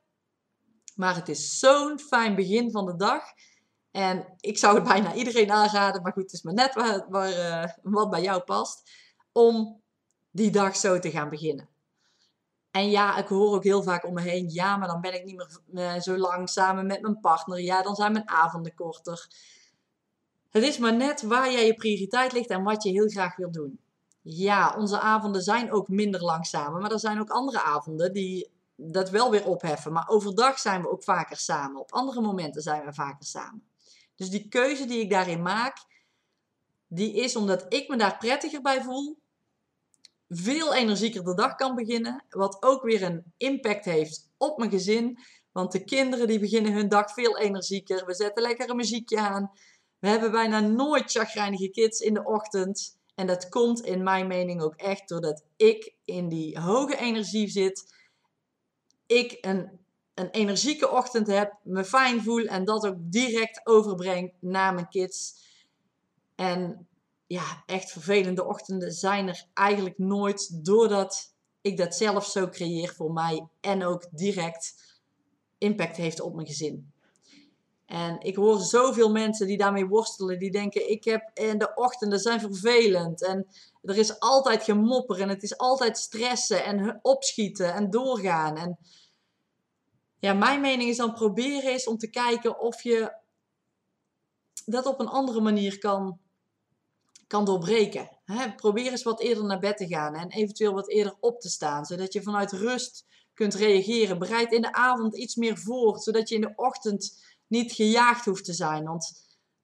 Maar 0.94 1.14
het 1.14 1.28
is 1.28 1.58
zo'n 1.58 1.98
fijn 1.98 2.34
begin 2.34 2.70
van 2.70 2.86
de 2.86 2.96
dag. 2.96 3.22
En 3.90 4.34
ik 4.40 4.58
zou 4.58 4.74
het 4.74 4.84
bijna 4.84 5.14
iedereen 5.14 5.50
aanraden, 5.50 6.02
maar 6.02 6.12
goed, 6.12 6.22
het 6.22 6.32
is 6.32 6.42
maar 6.42 6.54
net 6.54 6.74
waar, 6.74 7.30
uh, 7.30 7.64
wat 7.82 8.10
bij 8.10 8.22
jou 8.22 8.42
past, 8.42 8.90
om 9.32 9.82
die 10.30 10.50
dag 10.50 10.76
zo 10.76 10.98
te 10.98 11.10
gaan 11.10 11.28
beginnen. 11.28 11.69
En 12.70 12.90
ja, 12.90 13.16
ik 13.16 13.26
hoor 13.26 13.54
ook 13.54 13.64
heel 13.64 13.82
vaak 13.82 14.04
om 14.04 14.14
me 14.14 14.20
heen, 14.20 14.48
ja, 14.48 14.76
maar 14.76 14.88
dan 14.88 15.00
ben 15.00 15.14
ik 15.14 15.24
niet 15.24 15.36
meer 15.36 15.60
uh, 15.94 16.00
zo 16.00 16.16
lang 16.16 16.48
samen 16.48 16.86
met 16.86 17.00
mijn 17.00 17.20
partner. 17.20 17.60
Ja, 17.60 17.82
dan 17.82 17.94
zijn 17.94 18.12
mijn 18.12 18.28
avonden 18.28 18.74
korter. 18.74 19.28
Het 20.50 20.62
is 20.62 20.78
maar 20.78 20.96
net 20.96 21.22
waar 21.22 21.52
jij 21.52 21.66
je 21.66 21.74
prioriteit 21.74 22.32
ligt 22.32 22.48
en 22.48 22.62
wat 22.62 22.82
je 22.82 22.90
heel 22.90 23.08
graag 23.08 23.36
wil 23.36 23.50
doen. 23.50 23.80
Ja, 24.22 24.74
onze 24.76 25.00
avonden 25.00 25.42
zijn 25.42 25.72
ook 25.72 25.88
minder 25.88 26.22
lang 26.22 26.46
samen. 26.46 26.80
Maar 26.80 26.92
er 26.92 26.98
zijn 26.98 27.20
ook 27.20 27.30
andere 27.30 27.62
avonden 27.62 28.12
die 28.12 28.50
dat 28.76 29.10
wel 29.10 29.30
weer 29.30 29.46
opheffen. 29.46 29.92
Maar 29.92 30.08
overdag 30.08 30.58
zijn 30.58 30.82
we 30.82 30.90
ook 30.90 31.04
vaker 31.04 31.36
samen. 31.36 31.80
Op 31.80 31.92
andere 31.92 32.20
momenten 32.20 32.62
zijn 32.62 32.84
we 32.84 32.92
vaker 32.92 33.26
samen. 33.26 33.68
Dus 34.16 34.30
die 34.30 34.48
keuze 34.48 34.86
die 34.86 35.00
ik 35.00 35.10
daarin 35.10 35.42
maak, 35.42 35.76
die 36.86 37.14
is 37.14 37.36
omdat 37.36 37.64
ik 37.68 37.88
me 37.88 37.96
daar 37.96 38.16
prettiger 38.16 38.62
bij 38.62 38.82
voel. 38.82 39.18
Veel 40.32 40.74
energieker 40.74 41.24
de 41.24 41.34
dag 41.34 41.54
kan 41.54 41.74
beginnen. 41.74 42.24
Wat 42.28 42.62
ook 42.62 42.82
weer 42.82 43.02
een 43.02 43.32
impact 43.36 43.84
heeft 43.84 44.28
op 44.36 44.58
mijn 44.58 44.70
gezin. 44.70 45.18
Want 45.52 45.72
de 45.72 45.84
kinderen 45.84 46.26
die 46.26 46.38
beginnen 46.38 46.72
hun 46.72 46.88
dag 46.88 47.12
veel 47.12 47.38
energieker. 47.38 48.06
We 48.06 48.14
zetten 48.14 48.42
lekker 48.42 48.70
een 48.70 48.76
muziekje 48.76 49.18
aan. 49.18 49.50
We 49.98 50.08
hebben 50.08 50.30
bijna 50.30 50.60
nooit 50.60 51.10
chagrijnige 51.10 51.68
kids 51.68 52.00
in 52.00 52.14
de 52.14 52.24
ochtend. 52.24 52.98
En 53.14 53.26
dat 53.26 53.48
komt 53.48 53.80
in 53.80 54.02
mijn 54.02 54.26
mening 54.26 54.62
ook 54.62 54.74
echt 54.74 55.08
doordat 55.08 55.44
ik 55.56 55.94
in 56.04 56.28
die 56.28 56.60
hoge 56.60 56.96
energie 56.96 57.48
zit. 57.48 57.94
Ik 59.06 59.38
een, 59.40 59.80
een 60.14 60.30
energieke 60.30 60.90
ochtend 60.90 61.26
heb, 61.26 61.58
me 61.62 61.84
fijn 61.84 62.22
voel 62.22 62.44
en 62.44 62.64
dat 62.64 62.86
ook 62.86 62.96
direct 62.98 63.60
overbreng 63.66 64.32
naar 64.40 64.74
mijn 64.74 64.88
kids. 64.88 65.34
En 66.34 66.88
ja, 67.30 67.62
echt 67.66 67.90
vervelende 67.92 68.46
ochtenden 68.46 68.92
zijn 68.92 69.28
er 69.28 69.46
eigenlijk 69.54 69.98
nooit 69.98 70.64
doordat 70.64 71.34
ik 71.60 71.76
dat 71.76 71.94
zelf 71.94 72.26
zo 72.26 72.48
creëer 72.48 72.94
voor 72.94 73.12
mij 73.12 73.48
en 73.60 73.84
ook 73.84 74.06
direct 74.10 74.74
impact 75.58 75.96
heeft 75.96 76.20
op 76.20 76.34
mijn 76.34 76.46
gezin. 76.46 76.92
En 77.86 78.20
ik 78.20 78.36
hoor 78.36 78.58
zoveel 78.58 79.10
mensen 79.10 79.46
die 79.46 79.56
daarmee 79.56 79.86
worstelen, 79.86 80.38
die 80.38 80.50
denken: 80.50 80.90
ik 80.90 81.04
heb 81.04 81.30
in 81.34 81.58
de 81.58 81.74
ochtenden 81.74 82.18
zijn 82.18 82.40
vervelend. 82.40 83.24
En 83.24 83.46
er 83.82 83.96
is 83.96 84.20
altijd 84.20 84.62
gemopper 84.62 85.20
en 85.20 85.28
het 85.28 85.42
is 85.42 85.58
altijd 85.58 85.98
stressen 85.98 86.64
en 86.64 86.98
opschieten 87.02 87.74
en 87.74 87.90
doorgaan. 87.90 88.56
En 88.56 88.78
ja, 90.18 90.32
mijn 90.32 90.60
mening 90.60 90.90
is 90.90 90.96
dan 90.96 91.14
proberen 91.14 91.72
is 91.72 91.86
om 91.86 91.98
te 91.98 92.10
kijken 92.10 92.60
of 92.60 92.82
je 92.82 93.18
dat 94.64 94.86
op 94.86 95.00
een 95.00 95.08
andere 95.08 95.40
manier 95.40 95.78
kan, 95.78 96.20
kan 97.30 97.44
doorbreken. 97.44 98.08
probeer 98.56 98.90
eens 98.90 99.02
wat 99.02 99.20
eerder 99.20 99.44
naar 99.44 99.58
bed 99.58 99.76
te 99.76 99.86
gaan 99.86 100.14
en 100.14 100.30
eventueel 100.30 100.72
wat 100.72 100.88
eerder 100.88 101.16
op 101.20 101.40
te 101.40 101.48
staan, 101.48 101.84
zodat 101.84 102.12
je 102.12 102.22
vanuit 102.22 102.52
rust 102.52 103.04
kunt 103.34 103.54
reageren. 103.54 104.18
Bereid 104.18 104.52
in 104.52 104.60
de 104.60 104.72
avond 104.72 105.16
iets 105.16 105.34
meer 105.34 105.58
voor, 105.58 105.98
zodat 105.98 106.28
je 106.28 106.34
in 106.34 106.40
de 106.40 106.52
ochtend 106.56 107.24
niet 107.46 107.72
gejaagd 107.72 108.24
hoeft 108.24 108.44
te 108.44 108.52
zijn. 108.52 108.84
Want 108.84 109.12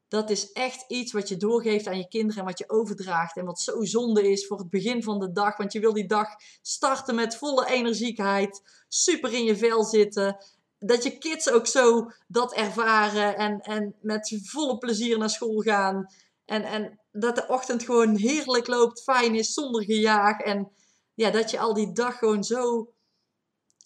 dat 0.08 0.30
is 0.30 0.52
echt 0.52 0.84
iets 0.88 1.12
wat 1.12 1.28
je 1.28 1.36
doorgeeft 1.36 1.86
aan 1.86 1.98
je 1.98 2.08
kinderen 2.08 2.40
en 2.40 2.48
wat 2.48 2.58
je 2.58 2.70
overdraagt. 2.70 3.36
En 3.36 3.44
wat 3.44 3.60
zo 3.60 3.84
zonde 3.84 4.30
is 4.30 4.46
voor 4.46 4.58
het 4.58 4.70
begin 4.70 5.02
van 5.02 5.18
de 5.18 5.32
dag. 5.32 5.56
Want 5.56 5.72
je 5.72 5.80
wil 5.80 5.92
die 5.92 6.08
dag 6.08 6.28
starten 6.62 7.14
met 7.14 7.36
volle 7.36 7.66
energiekheid, 7.66 8.62
super 8.88 9.32
in 9.32 9.44
je 9.44 9.56
vel 9.56 9.84
zitten. 9.84 10.36
Dat 10.78 11.02
je 11.02 11.18
kids 11.18 11.50
ook 11.50 11.66
zo 11.66 12.10
dat 12.26 12.54
ervaren 12.54 13.36
en, 13.36 13.60
en 13.60 13.94
met 14.00 14.40
volle 14.42 14.78
plezier 14.78 15.18
naar 15.18 15.30
school 15.30 15.60
gaan. 15.60 16.06
En, 16.44 16.64
en 16.64 17.00
dat 17.18 17.36
de 17.36 17.46
ochtend 17.46 17.82
gewoon 17.82 18.16
heerlijk 18.16 18.66
loopt, 18.66 19.02
fijn 19.02 19.34
is, 19.34 19.52
zonder 19.52 19.84
gejaag. 19.84 20.40
En 20.40 20.72
ja, 21.14 21.30
dat 21.30 21.50
je 21.50 21.58
al 21.58 21.74
die 21.74 21.92
dag 21.92 22.18
gewoon 22.18 22.44
zo 22.44 22.92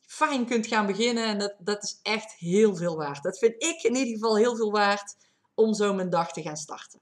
fijn 0.07 0.47
kunt 0.47 0.67
gaan 0.67 0.87
beginnen. 0.87 1.25
En 1.25 1.39
dat, 1.39 1.55
dat 1.59 1.83
is 1.83 1.99
echt 2.03 2.33
heel 2.33 2.77
veel 2.77 2.97
waard. 2.97 3.23
Dat 3.23 3.39
vind 3.39 3.63
ik 3.63 3.83
in 3.83 3.95
ieder 3.95 4.15
geval 4.15 4.37
heel 4.37 4.57
veel 4.57 4.71
waard 4.71 5.17
om 5.55 5.75
zo 5.75 5.95
mijn 5.95 6.11
dag 6.11 6.33
te 6.33 6.43
gaan 6.43 6.57
starten. 6.57 7.01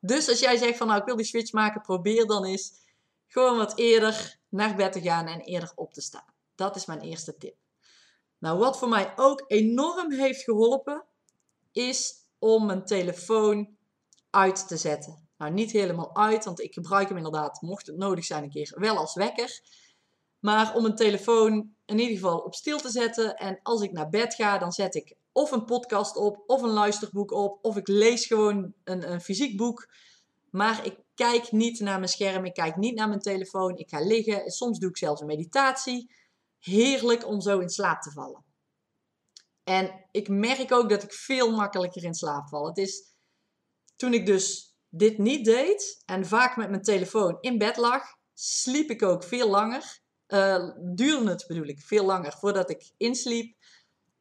Dus 0.00 0.28
als 0.28 0.40
jij 0.40 0.56
zegt 0.56 0.76
van 0.78 0.86
nou 0.86 1.00
ik 1.00 1.06
wil 1.06 1.16
die 1.16 1.26
switch 1.26 1.52
maken, 1.52 1.80
probeer 1.80 2.26
dan 2.26 2.44
eens 2.44 2.72
gewoon 3.26 3.56
wat 3.56 3.78
eerder 3.78 4.38
naar 4.48 4.76
bed 4.76 4.92
te 4.92 5.00
gaan 5.00 5.26
en 5.26 5.40
eerder 5.40 5.72
op 5.74 5.92
te 5.92 6.00
staan. 6.00 6.34
Dat 6.54 6.76
is 6.76 6.86
mijn 6.86 7.00
eerste 7.00 7.36
tip. 7.36 7.56
Nou, 8.38 8.58
wat 8.58 8.78
voor 8.78 8.88
mij 8.88 9.12
ook 9.16 9.44
enorm 9.46 10.12
heeft 10.12 10.42
geholpen, 10.42 11.04
is 11.72 12.14
om 12.38 12.66
mijn 12.66 12.84
telefoon 12.84 13.73
uit 14.34 14.68
te 14.68 14.76
zetten. 14.76 15.28
Nou, 15.36 15.52
niet 15.52 15.70
helemaal 15.70 16.16
uit, 16.16 16.44
want 16.44 16.60
ik 16.60 16.74
gebruik 16.74 17.08
hem 17.08 17.16
inderdaad, 17.16 17.60
mocht 17.60 17.86
het 17.86 17.96
nodig 17.96 18.24
zijn, 18.24 18.42
een 18.42 18.50
keer 18.50 18.72
wel 18.78 18.96
als 18.96 19.14
wekker. 19.14 19.60
Maar 20.38 20.74
om 20.74 20.82
mijn 20.82 20.94
telefoon 20.94 21.74
in 21.84 21.98
ieder 21.98 22.14
geval 22.14 22.38
op 22.38 22.54
stil 22.54 22.78
te 22.78 22.90
zetten. 22.90 23.36
En 23.36 23.60
als 23.62 23.82
ik 23.82 23.92
naar 23.92 24.08
bed 24.08 24.34
ga, 24.34 24.58
dan 24.58 24.72
zet 24.72 24.94
ik 24.94 25.16
of 25.32 25.50
een 25.50 25.64
podcast 25.64 26.16
op, 26.16 26.42
of 26.46 26.62
een 26.62 26.70
luisterboek 26.70 27.30
op, 27.30 27.58
of 27.62 27.76
ik 27.76 27.88
lees 27.88 28.26
gewoon 28.26 28.74
een, 28.84 29.10
een 29.10 29.20
fysiek 29.20 29.56
boek. 29.56 29.88
Maar 30.50 30.86
ik 30.86 30.98
kijk 31.14 31.52
niet 31.52 31.80
naar 31.80 31.98
mijn 31.98 32.10
scherm, 32.10 32.44
ik 32.44 32.54
kijk 32.54 32.76
niet 32.76 32.94
naar 32.94 33.08
mijn 33.08 33.20
telefoon. 33.20 33.76
Ik 33.76 33.88
ga 33.88 34.00
liggen. 34.00 34.50
Soms 34.50 34.78
doe 34.78 34.88
ik 34.88 34.96
zelfs 34.96 35.20
een 35.20 35.26
meditatie. 35.26 36.14
Heerlijk 36.58 37.26
om 37.26 37.40
zo 37.40 37.58
in 37.58 37.68
slaap 37.68 38.02
te 38.02 38.10
vallen. 38.10 38.44
En 39.64 40.06
ik 40.10 40.28
merk 40.28 40.72
ook 40.72 40.88
dat 40.88 41.02
ik 41.02 41.12
veel 41.12 41.50
makkelijker 41.50 42.04
in 42.04 42.14
slaap 42.14 42.48
val. 42.48 42.66
Het 42.66 42.78
is 42.78 43.13
toen 43.96 44.14
ik 44.14 44.26
dus 44.26 44.74
dit 44.88 45.18
niet 45.18 45.44
deed 45.44 46.02
en 46.06 46.26
vaak 46.26 46.56
met 46.56 46.70
mijn 46.70 46.82
telefoon 46.82 47.38
in 47.40 47.58
bed 47.58 47.76
lag, 47.76 48.02
sliep 48.34 48.90
ik 48.90 49.02
ook 49.02 49.24
veel 49.24 49.48
langer. 49.48 50.02
Uh, 50.28 50.70
duurde 50.94 51.30
het 51.30 51.44
bedoel 51.46 51.66
ik 51.66 51.80
veel 51.80 52.04
langer 52.04 52.32
voordat 52.32 52.70
ik 52.70 52.90
insliep. 52.96 53.56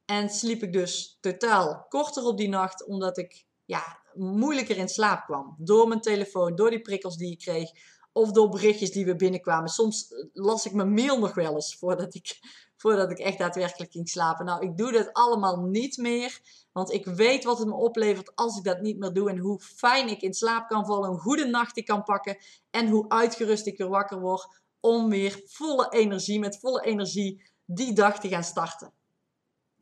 En 0.06 0.30
sliep 0.30 0.64
ik 0.64 0.74
dus 0.74 1.18
totaal 1.22 1.86
korter 1.90 2.24
op 2.24 2.38
die 2.38 2.50
nacht, 2.50 2.86
omdat 2.86 3.18
ik 3.18 3.46
ja, 3.66 4.02
moeilijker 4.14 4.78
in 4.78 4.90
slaap 4.90 5.26
kwam. 5.26 5.56
Door 5.58 5.88
mijn 5.88 6.02
telefoon, 6.02 6.56
door 6.56 6.70
die 6.70 6.82
prikkels 6.82 7.18
die 7.18 7.32
ik 7.32 7.40
kreeg, 7.40 7.70
of 8.12 8.32
door 8.32 8.50
berichtjes 8.50 8.92
die 8.92 9.06
we 9.06 9.16
binnenkwamen. 9.16 9.70
Soms 9.70 10.08
las 10.34 10.66
ik 10.66 10.74
mijn 10.74 10.94
mail 10.94 11.20
nog 11.20 11.34
wel 11.34 11.54
eens 11.54 11.76
voordat 11.76 12.16
ik, 12.16 12.40
voordat 12.84 13.12
ik 13.12 13.20
echt 13.20 13.38
daadwerkelijk 13.38 13.92
ging 13.92 14.10
slapen. 14.10 14.46
Nou, 14.46 14.64
ik 14.64 14.78
doe 14.78 14.92
dat 14.92 15.14
allemaal 15.14 15.58
niet 15.58 15.98
meer, 15.98 16.40
want 16.72 16.92
ik 16.92 17.06
weet 17.06 17.44
wat 17.44 17.58
het 17.58 17.68
me 17.68 17.74
oplevert 17.74 18.36
als 18.36 18.58
ik 18.58 18.64
dat 18.64 18.82
niet 18.82 18.98
meer 18.98 19.14
doe. 19.14 19.30
En 19.30 19.38
hoe 19.38 19.60
fijn 19.60 20.08
ik 20.08 20.22
in 20.22 20.34
slaap 20.34 20.68
kan 20.68 20.86
vallen, 20.86 21.10
hoe 21.10 21.20
goede 21.20 21.46
nacht 21.46 21.78
ik 21.78 21.86
kan 21.86 22.04
pakken 22.04 22.38
en 22.72 22.88
hoe 22.88 23.10
uitgerust 23.10 23.66
ik 23.66 23.78
weer 23.78 23.88
wakker 23.88 24.20
word 24.20 24.48
om 24.80 25.10
weer 25.10 25.42
volle 25.46 25.90
energie, 25.90 26.40
met 26.40 26.60
volle 26.60 26.82
energie, 26.82 27.44
die 27.66 27.94
dag 27.94 28.20
te 28.20 28.28
gaan 28.28 28.44
starten. 28.44 28.92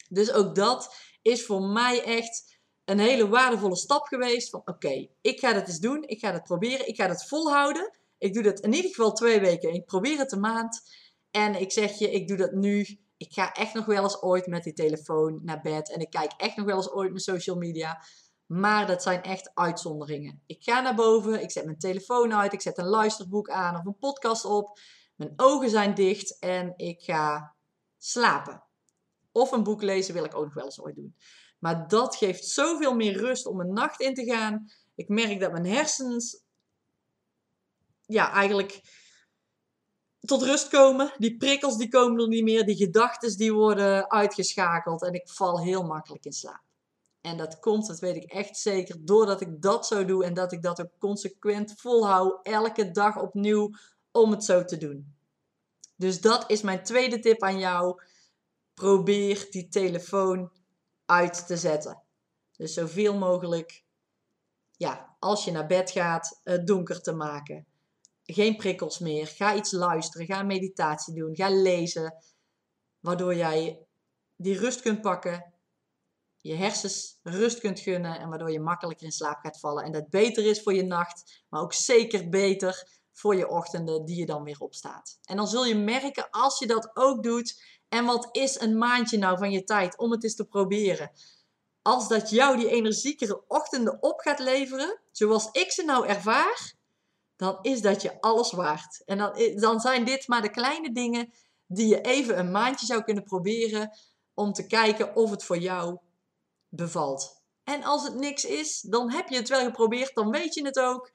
Dus 0.10 0.32
ook 0.32 0.56
dat 0.56 0.96
is 1.22 1.46
voor 1.46 1.62
mij 1.62 2.04
echt 2.04 2.60
een 2.86 3.00
hele 3.00 3.28
waardevolle 3.28 3.76
stap 3.76 4.06
geweest. 4.06 4.50
Van 4.50 4.62
oké, 4.66 5.08
ik 5.22 5.40
ga 5.40 5.54
het 5.54 5.68
eens 5.68 5.80
doen. 5.80 6.04
Ik 6.08 6.20
ga 6.20 6.34
het 6.34 6.44
proberen. 6.44 6.88
Ik 6.88 6.96
ga 6.96 7.08
het 7.08 7.28
volhouden. 7.28 7.98
Ik 8.18 8.34
doe 8.34 8.44
dat 8.44 8.60
in 8.60 8.74
ieder 8.74 8.90
geval 8.90 9.14
twee 9.14 9.40
weken. 9.40 9.74
Ik 9.74 9.86
probeer 9.86 10.18
het 10.18 10.32
een 10.32 10.40
maand. 10.40 10.82
En 11.32 11.62
ik 11.62 11.72
zeg 11.72 12.00
je, 12.00 12.12
ik 12.12 12.28
doe 12.28 12.38
dat 12.38 12.52
nu. 12.52 13.00
Ik 13.18 13.34
ga 13.34 13.54
echt 13.54 13.74
nog 13.74 13.86
wel 13.86 14.04
eens 14.04 14.22
ooit 14.22 14.48
met 14.48 14.64
die 14.64 14.74
telefoon 14.74 15.40
naar 15.44 15.62
bed. 15.62 15.92
En 15.92 16.00
ik 16.00 16.10
kijk 16.10 16.32
echt 16.38 16.56
nog 16.56 16.66
wel 16.66 16.76
eens 16.76 16.92
ooit 16.92 17.10
mijn 17.10 17.22
social 17.22 17.56
media. 17.56 18.04
Maar 18.46 18.88
dat 18.88 19.04
zijn 19.04 19.24
echt 19.24 19.52
uitzonderingen. 19.54 20.42
Ik 20.46 20.64
ga 20.64 20.82
naar 20.82 20.96
boven, 20.96 21.42
ik 21.42 21.52
zet 21.52 21.66
mijn 21.66 21.78
telefoon 21.78 22.34
uit, 22.34 22.54
ik 22.54 22.62
zet 22.62 22.78
een 22.78 22.88
luisterboek 22.88 23.50
aan 23.50 23.76
of 23.76 23.86
een 23.86 23.98
podcast 23.98 24.46
op. 24.46 24.80
Mijn 25.16 25.34
ogen 25.36 25.70
zijn 25.70 25.94
dicht 25.94 26.40
en 26.40 26.74
ik 26.76 27.02
ga 27.02 27.56
slapen. 27.98 28.64
Of 29.32 29.52
een 29.52 29.64
boek 29.64 29.82
lezen 29.82 30.14
wil 30.14 30.24
ik 30.24 30.36
ook 30.36 30.44
nog 30.44 30.54
wel 30.54 30.66
eens 30.66 30.82
ooit 30.82 30.96
doen. 30.96 31.16
Maar 31.60 31.88
dat 31.88 32.16
geeft 32.16 32.46
zoveel 32.46 32.96
meer 32.96 33.18
rust 33.18 33.46
om 33.46 33.60
een 33.60 33.74
nacht 33.74 34.00
in 34.00 34.14
te 34.14 34.26
gaan. 34.26 34.72
Ik 34.96 35.08
merk 35.08 35.40
dat 35.40 35.52
mijn 35.52 35.66
hersens 35.66 36.44
ja, 38.06 38.32
eigenlijk 38.32 38.82
tot 40.26 40.42
rust 40.42 40.68
komen. 40.68 41.14
Die 41.18 41.38
prikkels 41.38 41.78
die 41.78 41.90
komen 41.90 42.22
er 42.22 42.28
niet 42.28 42.44
meer. 42.44 42.66
Die 42.66 42.76
gedachten 42.76 43.38
die 43.38 43.54
worden 43.54 44.10
uitgeschakeld. 44.10 45.04
En 45.04 45.14
ik 45.14 45.30
val 45.30 45.62
heel 45.62 45.84
makkelijk 45.84 46.26
in 46.26 46.34
slaap. 46.34 46.62
En 47.22 47.38
dat 47.38 47.60
komt, 47.60 47.88
dat 47.88 48.00
weet 48.00 48.16
ik 48.16 48.32
echt 48.32 48.58
zeker, 48.58 49.06
doordat 49.06 49.42
ik 49.42 49.62
dat 49.62 49.88
zo 49.88 50.06
doe. 50.06 50.26
En 50.26 50.34
dat 50.34 50.52
ik 50.52 50.62
dat 50.62 50.82
ook 50.82 50.92
consequent 51.00 51.74
volhoud. 51.78 52.40
Elke 52.44 52.92
dag 52.92 53.22
opnieuw 53.22 53.70
om 54.12 54.32
het 54.32 54.44
zo 54.44 54.66
te 54.66 54.78
doen. 54.78 55.16
Dus 55.96 56.22
dat 56.22 56.50
is 56.50 56.62
mijn 56.62 56.84
tweede 56.84 57.20
tip 57.20 57.44
aan 57.44 57.60
jou 57.60 58.02
probeer 58.74 59.48
die 59.50 59.68
telefoon 59.68 60.52
uit 61.06 61.48
te 61.48 61.58
zetten. 61.58 62.02
Dus 62.58 62.74
zoveel 62.74 63.18
mogelijk, 63.18 63.84
ja, 64.72 65.16
als 65.20 65.46
je 65.46 65.52
naar 65.52 65.68
bed 65.68 65.92
gaat, 65.92 66.40
het 66.44 66.68
donker 66.68 67.02
te 67.02 67.14
maken. 67.14 67.66
Geen 68.24 68.56
prikkels 68.56 69.00
meer. 69.00 69.28
Ga 69.28 69.56
iets 69.56 69.72
luisteren. 69.72 70.26
Ga 70.26 70.44
meditatie 70.44 71.14
doen. 71.14 71.36
Ga 71.36 71.50
lezen. 71.50 72.16
Waardoor 73.00 73.36
jij 73.36 73.86
die 74.36 74.58
rust 74.58 74.82
kunt 74.82 75.02
pakken. 75.02 75.54
Je 76.38 76.56
hersens 76.56 77.20
rust 77.24 77.60
kunt 77.60 77.80
gunnen. 77.80 78.20
En 78.20 78.30
waardoor 78.30 78.52
je 78.52 78.60
makkelijker 78.60 79.06
in 79.06 79.12
slaap 79.12 79.40
gaat 79.40 79.60
vallen. 79.60 79.84
En 79.84 79.92
dat 79.92 80.10
beter 80.10 80.46
is 80.46 80.62
voor 80.62 80.74
je 80.74 80.84
nacht. 80.84 81.44
Maar 81.50 81.62
ook 81.62 81.74
zeker 81.74 82.30
beter 82.30 83.00
voor 83.14 83.36
je 83.36 83.50
ochtenden 83.50 84.06
die 84.06 84.16
je 84.16 84.26
dan 84.26 84.44
weer 84.44 84.60
opstaat. 84.60 85.20
En 85.24 85.36
dan 85.36 85.48
zul 85.48 85.66
je 85.66 85.76
merken 85.76 86.30
als 86.30 86.60
je 86.60 86.68
dat 86.68 86.92
ook 86.94 87.24
doet 87.24 87.80
en 87.90 88.06
wat 88.06 88.30
is 88.32 88.60
een 88.60 88.78
maandje 88.78 89.18
nou 89.18 89.38
van 89.38 89.52
je 89.52 89.64
tijd 89.64 89.98
om 89.98 90.12
het 90.12 90.24
eens 90.24 90.36
te 90.36 90.46
proberen? 90.46 91.12
Als 91.82 92.08
dat 92.08 92.30
jou 92.30 92.58
die 92.58 92.70
energiekere 92.70 93.44
ochtenden 93.48 94.04
op 94.04 94.20
gaat 94.20 94.40
leveren, 94.40 95.00
zoals 95.12 95.50
ik 95.52 95.72
ze 95.72 95.84
nou 95.84 96.08
ervaar, 96.08 96.74
dan 97.42 97.58
is 97.62 97.82
dat 97.82 98.02
je 98.02 98.22
alles 98.22 98.52
waard. 98.52 99.02
En 99.06 99.18
dan, 99.18 99.34
dan 99.56 99.80
zijn 99.80 100.06
dit 100.06 100.28
maar 100.28 100.42
de 100.42 100.50
kleine 100.50 100.92
dingen 100.92 101.34
die 101.68 101.88
je 101.88 102.02
even 102.02 102.40
een 102.40 102.52
maandje 102.52 102.86
zou 102.86 103.04
kunnen 103.04 103.24
proberen 103.24 103.98
om 104.34 104.54
te 104.54 104.68
kijken 104.68 105.16
of 105.16 105.30
het 105.30 105.44
voor 105.44 105.58
jou 105.58 105.98
bevalt. 106.70 107.42
En 107.64 107.84
als 107.84 108.04
het 108.04 108.16
niks 108.16 108.46
is, 108.46 108.82
dan 108.82 109.12
heb 109.12 109.30
je 109.30 109.36
het 109.36 109.50
wel 109.50 109.64
geprobeerd, 109.64 110.14
dan 110.14 110.30
weet 110.30 110.54
je 110.54 110.66
het 110.66 110.80
ook. 110.80 111.12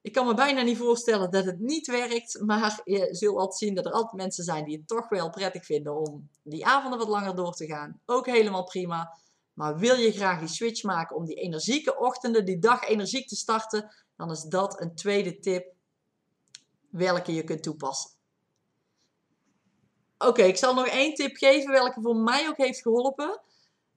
Ik 0.00 0.12
kan 0.12 0.26
me 0.26 0.34
bijna 0.34 0.62
niet 0.62 0.78
voorstellen 0.78 1.30
dat 1.30 1.44
het 1.44 1.60
niet 1.60 1.86
werkt, 1.86 2.40
maar 2.40 2.80
je 2.84 3.08
zult 3.10 3.36
altijd 3.36 3.58
zien 3.58 3.74
dat 3.74 3.86
er 3.86 3.92
altijd 3.92 4.22
mensen 4.22 4.44
zijn 4.44 4.64
die 4.64 4.76
het 4.76 4.88
toch 4.88 5.08
wel 5.08 5.30
prettig 5.30 5.64
vinden 5.64 5.96
om 5.96 6.30
die 6.42 6.66
avonden 6.66 6.98
wat 6.98 7.08
langer 7.08 7.36
door 7.36 7.52
te 7.52 7.66
gaan. 7.66 8.00
Ook 8.04 8.26
helemaal 8.26 8.64
prima. 8.64 9.18
Maar 9.56 9.78
wil 9.78 9.96
je 9.96 10.12
graag 10.12 10.38
die 10.38 10.48
switch 10.48 10.82
maken 10.82 11.16
om 11.16 11.24
die 11.24 11.34
energieke 11.34 11.98
ochtenden, 11.98 12.44
die 12.44 12.58
dag 12.58 12.88
energiek 12.88 13.28
te 13.28 13.36
starten, 13.36 13.94
dan 14.16 14.30
is 14.30 14.42
dat 14.42 14.80
een 14.80 14.94
tweede 14.94 15.38
tip 15.38 15.74
welke 16.90 17.34
je 17.34 17.44
kunt 17.44 17.62
toepassen. 17.62 18.10
Oké, 20.18 20.42
ik 20.42 20.56
zal 20.56 20.74
nog 20.74 20.86
één 20.86 21.14
tip 21.14 21.36
geven 21.36 21.70
welke 21.70 22.00
voor 22.00 22.16
mij 22.16 22.48
ook 22.48 22.56
heeft 22.56 22.82
geholpen 22.82 23.40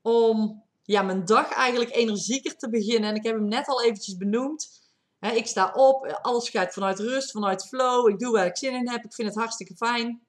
om 0.02 0.64
ja, 0.84 1.02
mijn 1.02 1.26
dag 1.26 1.52
eigenlijk 1.52 1.96
energieker 1.96 2.56
te 2.56 2.70
beginnen. 2.70 3.10
En 3.10 3.16
ik 3.16 3.24
heb 3.24 3.36
hem 3.36 3.48
net 3.48 3.68
al 3.68 3.84
eventjes 3.84 4.18
benoemd 4.18 4.80
ik 5.20 5.48
sta 5.48 5.72
op, 5.74 6.06
alles 6.22 6.50
gaat 6.50 6.74
vanuit 6.74 7.00
rust, 7.00 7.32
vanuit 7.32 7.68
flow. 7.68 8.10
Ik 8.10 8.20
doe 8.20 8.32
waar 8.32 8.46
ik 8.46 8.58
zin 8.58 8.74
in 8.74 8.90
heb. 8.90 9.04
Ik 9.04 9.14
vind 9.14 9.28
het 9.28 9.38
hartstikke 9.38 9.76
fijn. 9.76 10.28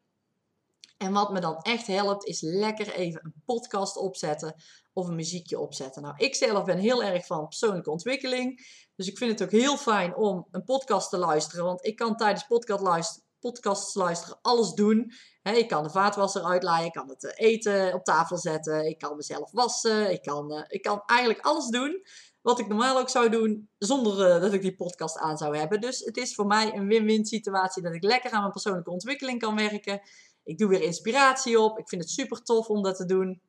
En 1.03 1.13
wat 1.13 1.33
me 1.33 1.41
dan 1.41 1.57
echt 1.57 1.87
helpt, 1.87 2.25
is 2.25 2.41
lekker 2.41 2.93
even 2.93 3.21
een 3.25 3.43
podcast 3.45 3.97
opzetten 3.97 4.55
of 4.93 5.09
een 5.09 5.15
muziekje 5.15 5.59
opzetten. 5.59 6.03
Nou, 6.03 6.15
ik 6.17 6.35
zelf 6.35 6.65
ben 6.65 6.79
heel 6.79 7.03
erg 7.03 7.27
van 7.27 7.49
persoonlijke 7.49 7.91
ontwikkeling. 7.91 8.67
Dus 8.97 9.07
ik 9.07 9.19
vind 9.19 9.31
het 9.31 9.43
ook 9.43 9.61
heel 9.61 9.77
fijn 9.77 10.17
om 10.17 10.47
een 10.51 10.65
podcast 10.65 11.11
te 11.11 11.19
luisteren. 11.19 11.65
Want 11.65 11.87
ik 11.87 11.97
kan 11.97 12.17
tijdens 12.17 12.47
podcast 12.47 12.83
luisteren, 12.83 13.29
podcasts 13.39 13.95
luisteren 13.95 14.39
alles 14.43 14.73
doen. 14.73 15.13
ik 15.43 15.69
kan 15.69 15.83
de 15.83 15.91
vaatwasser 15.91 16.43
uitlaaien, 16.43 16.87
ik 16.87 16.93
kan 16.93 17.09
het 17.09 17.25
eh, 17.25 17.49
eten 17.51 17.95
op 17.95 18.05
tafel 18.05 18.39
zetten, 18.39 18.87
ik 18.89 18.99
kan 18.99 19.17
mezelf 19.17 19.51
wassen, 19.53 20.11
ik 20.11 20.23
kan, 20.23 20.53
uh, 20.53 20.65
ik 20.69 20.83
kan 20.83 21.03
eigenlijk 21.07 21.41
alles 21.41 21.67
doen. 21.67 22.03
Wat 22.41 22.59
ik 22.59 22.69
normaal 22.69 22.99
ook 22.99 23.09
zou 23.09 23.29
doen 23.29 23.69
zonder 23.79 24.35
uh, 24.35 24.41
dat 24.41 24.53
ik 24.53 24.63
die 24.63 24.77
podcast 24.77 25.19
aan 25.19 25.37
zou 25.37 25.57
hebben. 25.57 25.81
Dus 25.81 25.99
het 25.99 26.17
is 26.17 26.35
voor 26.35 26.47
mij 26.47 26.75
een 26.75 26.87
win-win 26.87 27.25
situatie 27.25 27.83
dat 27.83 27.95
ik 27.95 28.03
lekker 28.03 28.31
aan 28.31 28.41
mijn 28.41 28.53
persoonlijke 28.53 28.91
ontwikkeling 28.91 29.41
kan 29.41 29.57
werken. 29.57 30.01
Ik 30.45 30.59
doe 30.59 30.69
weer 30.69 30.83
inspiratie 30.83 31.61
op. 31.61 31.79
Ik 31.79 31.89
vind 31.89 32.03
het 32.03 32.11
super 32.11 32.43
tof 32.43 32.69
om 32.69 32.83
dat 32.83 32.97
te 32.97 33.05
doen. 33.05 33.41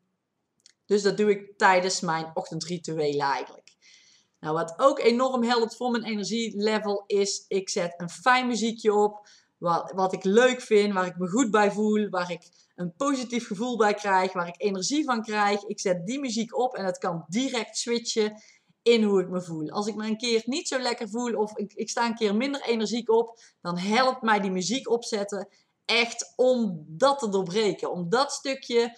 Dus 0.86 1.01
dat 1.01 1.17
doe 1.17 1.29
ik 1.29 1.57
tijdens 1.57 2.00
mijn 2.00 2.31
ochtendrituelen 2.33 3.25
eigenlijk. 3.25 3.75
Nou, 4.39 4.53
wat 4.55 4.74
ook 4.77 5.00
enorm 5.00 5.43
helpt 5.43 5.75
voor 5.75 5.91
mijn 5.91 6.03
energielevel 6.03 7.03
is, 7.07 7.45
ik 7.48 7.69
zet 7.69 7.93
een 7.98 8.10
fijn 8.10 8.48
muziekje 8.48 8.93
op, 8.93 9.27
wat, 9.57 9.91
wat 9.95 10.13
ik 10.13 10.24
leuk 10.24 10.62
vind, 10.62 10.93
waar 10.93 11.05
ik 11.05 11.17
me 11.17 11.27
goed 11.27 11.51
bij 11.51 11.71
voel, 11.71 12.10
waar 12.10 12.31
ik 12.31 12.41
een 12.75 12.95
positief 12.95 13.48
gevoel 13.48 13.77
bij 13.77 13.93
krijg, 13.93 14.33
waar 14.33 14.48
ik 14.48 14.62
energie 14.62 15.03
van 15.03 15.21
krijg. 15.21 15.63
Ik 15.63 15.79
zet 15.79 16.05
die 16.05 16.19
muziek 16.19 16.57
op 16.57 16.75
en 16.75 16.86
het 16.86 16.98
kan 16.98 17.25
direct 17.27 17.77
switchen 17.77 18.41
in 18.81 19.03
hoe 19.03 19.21
ik 19.21 19.29
me 19.29 19.41
voel. 19.41 19.69
Als 19.69 19.88
ik 19.88 19.95
me 19.95 20.05
een 20.05 20.17
keer 20.17 20.41
niet 20.45 20.67
zo 20.67 20.79
lekker 20.79 21.10
voel 21.10 21.33
of 21.33 21.57
ik, 21.57 21.74
ik 21.74 21.89
sta 21.89 22.05
een 22.05 22.15
keer 22.15 22.36
minder 22.36 22.62
energiek 22.62 23.10
op, 23.10 23.39
dan 23.62 23.77
helpt 23.77 24.21
mij 24.21 24.39
die 24.39 24.51
muziek 24.51 24.89
opzetten 24.89 25.48
echt 25.91 26.33
om 26.36 26.86
dat 26.88 27.19
te 27.19 27.29
doorbreken. 27.29 27.91
Om 27.91 28.10
dat 28.10 28.31
stukje 28.31 28.98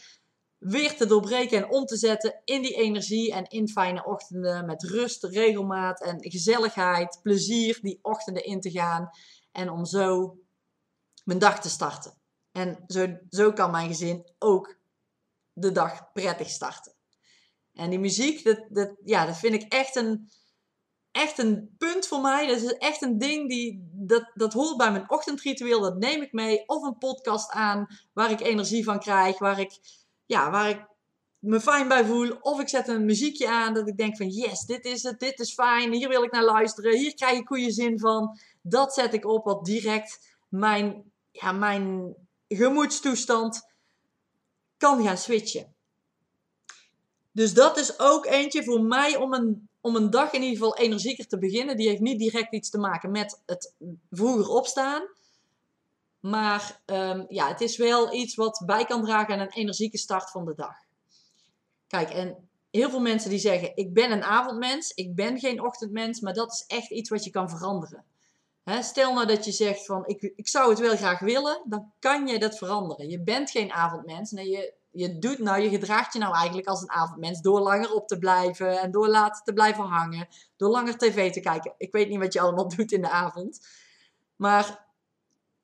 weer 0.58 0.96
te 0.96 1.06
doorbreken 1.06 1.58
en 1.58 1.72
om 1.72 1.86
te 1.86 1.98
zetten 1.98 2.42
in 2.44 2.62
die 2.62 2.76
energie 2.76 3.34
en 3.34 3.48
in 3.48 3.70
fijne 3.70 4.06
ochtenden 4.06 4.66
met 4.66 4.84
rust, 4.84 5.24
regelmaat 5.24 6.02
en 6.02 6.18
gezelligheid, 6.20 7.20
plezier 7.22 7.80
die 7.82 8.00
ochtenden 8.02 8.44
in 8.44 8.62
te 8.62 8.72
gaan 8.72 9.10
en 9.52 9.70
om 9.70 9.86
zo 9.86 10.38
mijn 11.24 11.40
dag 11.40 11.60
te 11.62 11.70
starten. 11.70 12.14
En 12.52 12.84
zo, 12.88 13.18
zo 13.30 13.54
kan 13.54 13.72
mijn 13.72 13.88
gezin 13.88 14.32
ook 14.40 14.78
de 15.54 15.72
dag 15.72 16.12
prettig 16.12 16.50
starten. 16.50 16.94
En 17.74 17.90
die 17.90 18.00
muziek, 18.00 18.44
dat, 18.44 18.66
dat, 18.70 18.92
ja, 19.04 19.26
dat 19.26 19.38
vind 19.38 19.54
ik 19.54 19.74
echt 19.74 19.96
een, 19.96 20.30
echt 21.14 21.38
een 21.38 21.76
punt 21.78 22.08
voor 22.08 22.22
mij. 22.22 22.48
Dat 22.48 22.62
is 22.62 22.78
echt 22.78 23.02
een 23.02 23.18
ding 23.18 23.50
die, 23.50 23.90
dat, 23.92 24.32
dat 24.34 24.54
hoort 24.54 24.78
bij 24.78 24.92
mijn 24.92 25.10
ochtendritueel. 25.10 25.82
Dat 25.82 25.98
neem 25.98 26.22
ik 26.22 26.32
mee. 26.32 26.68
Of 26.68 26.84
een 26.84 26.98
podcast 26.98 27.52
aan 27.52 27.88
waar 28.14 28.32
ik 28.32 28.40
energie 28.40 28.84
van 28.84 29.00
krijg. 29.00 29.40
Waar 29.40 29.60
ik, 29.60 29.80
ja, 30.26 30.52
waar 30.52 30.70
ik 30.70 30.86
me 31.40 31.62
fijn 31.62 31.88
bij 31.88 32.06
voel. 32.06 32.38
Of 32.42 32.60
ik 32.60 32.70
zet 32.70 32.88
een 32.88 33.06
muziekje 33.06 33.50
aan 33.50 33.74
dat 33.74 33.88
ik 33.88 33.98
denk 33.98 34.18
van 34.18 34.30
yes, 34.30 34.66
dit 34.66 34.86
is 34.86 35.04
het. 35.04 35.20
Dit 35.20 35.40
is 35.40 35.54
fijn. 35.54 35.94
Hier 35.94 36.10
wil 36.10 36.24
ik 36.24 36.32
naar 36.32 36.44
luisteren. 36.44 36.98
Hier 36.98 37.14
krijg 37.14 37.38
ik 37.38 37.48
goede 37.48 37.72
zin 37.72 38.00
van. 38.00 38.40
Dat 38.62 38.94
zet 38.94 39.14
ik 39.14 39.26
op 39.26 39.46
wat 39.46 39.66
direct 39.66 40.38
mijn, 40.50 41.12
ja, 41.32 41.52
mijn 41.52 42.16
gemoedstoestand 42.48 43.72
kan 44.78 45.04
gaan 45.04 45.18
switchen. 45.18 45.74
Dus 47.32 47.54
dat 47.54 47.78
is 47.78 48.00
ook 48.00 48.26
eentje 48.26 48.64
voor 48.64 48.82
mij 48.82 49.16
om 49.16 49.34
een, 49.34 49.70
om 49.84 49.96
een 49.96 50.10
dag 50.10 50.32
in 50.32 50.42
ieder 50.42 50.58
geval 50.58 50.78
energieker 50.78 51.28
te 51.28 51.38
beginnen. 51.38 51.78
Die 51.78 51.88
heeft 51.88 52.02
niet 52.02 52.20
direct 52.20 52.54
iets 52.54 52.70
te 52.70 52.78
maken 52.78 53.12
met 53.12 53.42
het 53.46 53.74
vroeger 54.12 54.48
opstaan. 54.48 55.08
Maar 56.20 56.82
um, 56.86 57.26
ja, 57.28 57.48
het 57.48 57.62
is 57.62 57.78
wel 57.78 58.14
iets 58.14 58.36
wat 58.36 58.64
bij 58.66 58.86
kan 58.86 59.04
dragen 59.04 59.34
aan 59.34 59.40
een 59.40 59.54
energieke 59.54 59.98
start 59.98 60.32
van 60.32 60.46
de 60.46 60.54
dag. 60.56 60.76
Kijk, 61.88 62.10
en 62.10 62.50
heel 62.72 62.90
veel 62.90 63.00
mensen 63.00 63.30
die 63.30 63.40
zeggen: 63.40 63.72
Ik 63.76 63.94
ben 63.94 64.12
een 64.12 64.24
avondmens, 64.24 64.92
ik 64.92 65.16
ben 65.16 65.40
geen 65.40 65.64
ochtendmens, 65.64 66.20
maar 66.20 66.34
dat 66.34 66.52
is 66.52 66.64
echt 66.68 66.90
iets 66.90 67.10
wat 67.10 67.24
je 67.24 67.30
kan 67.30 67.50
veranderen. 67.50 68.06
stel 68.82 69.14
nou 69.14 69.28
dat 69.28 69.46
je 69.46 69.52
zegt: 69.52 69.86
van 69.86 70.06
ik, 70.06 70.34
ik 70.36 70.48
zou 70.48 70.70
het 70.70 70.80
wel 70.80 70.96
graag 70.96 71.20
willen, 71.20 71.62
dan 71.66 71.92
kan 72.00 72.28
je 72.28 72.40
dat 72.40 72.58
veranderen. 72.58 73.10
Je 73.10 73.22
bent 73.22 73.52
geen 73.52 73.72
avondmens. 73.72 74.32
Nee, 74.32 74.50
je, 74.50 74.74
je 74.94 75.20
doet 75.20 75.40
nou, 75.40 75.62
je 75.62 75.70
gedraagt 75.70 76.14
je 76.14 76.20
nou 76.20 76.36
eigenlijk 76.36 76.68
als 76.68 76.82
een 76.82 76.92
avondmens 76.92 77.42
door 77.42 77.60
langer 77.60 77.94
op 77.94 78.08
te 78.08 78.18
blijven 78.18 78.82
en 78.82 78.92
door 78.92 79.08
later 79.08 79.44
te 79.44 79.54
blijven 79.54 79.84
hangen, 79.84 80.28
door 80.56 80.70
langer 80.70 80.98
tv 80.98 81.32
te 81.32 81.40
kijken. 81.40 81.74
Ik 81.78 81.92
weet 81.92 82.10
niet 82.10 82.20
wat 82.20 82.34
je 82.34 82.40
allemaal 82.40 82.68
doet 82.76 82.92
in 82.92 83.02
de 83.02 83.10
avond, 83.10 83.68
maar 84.36 84.88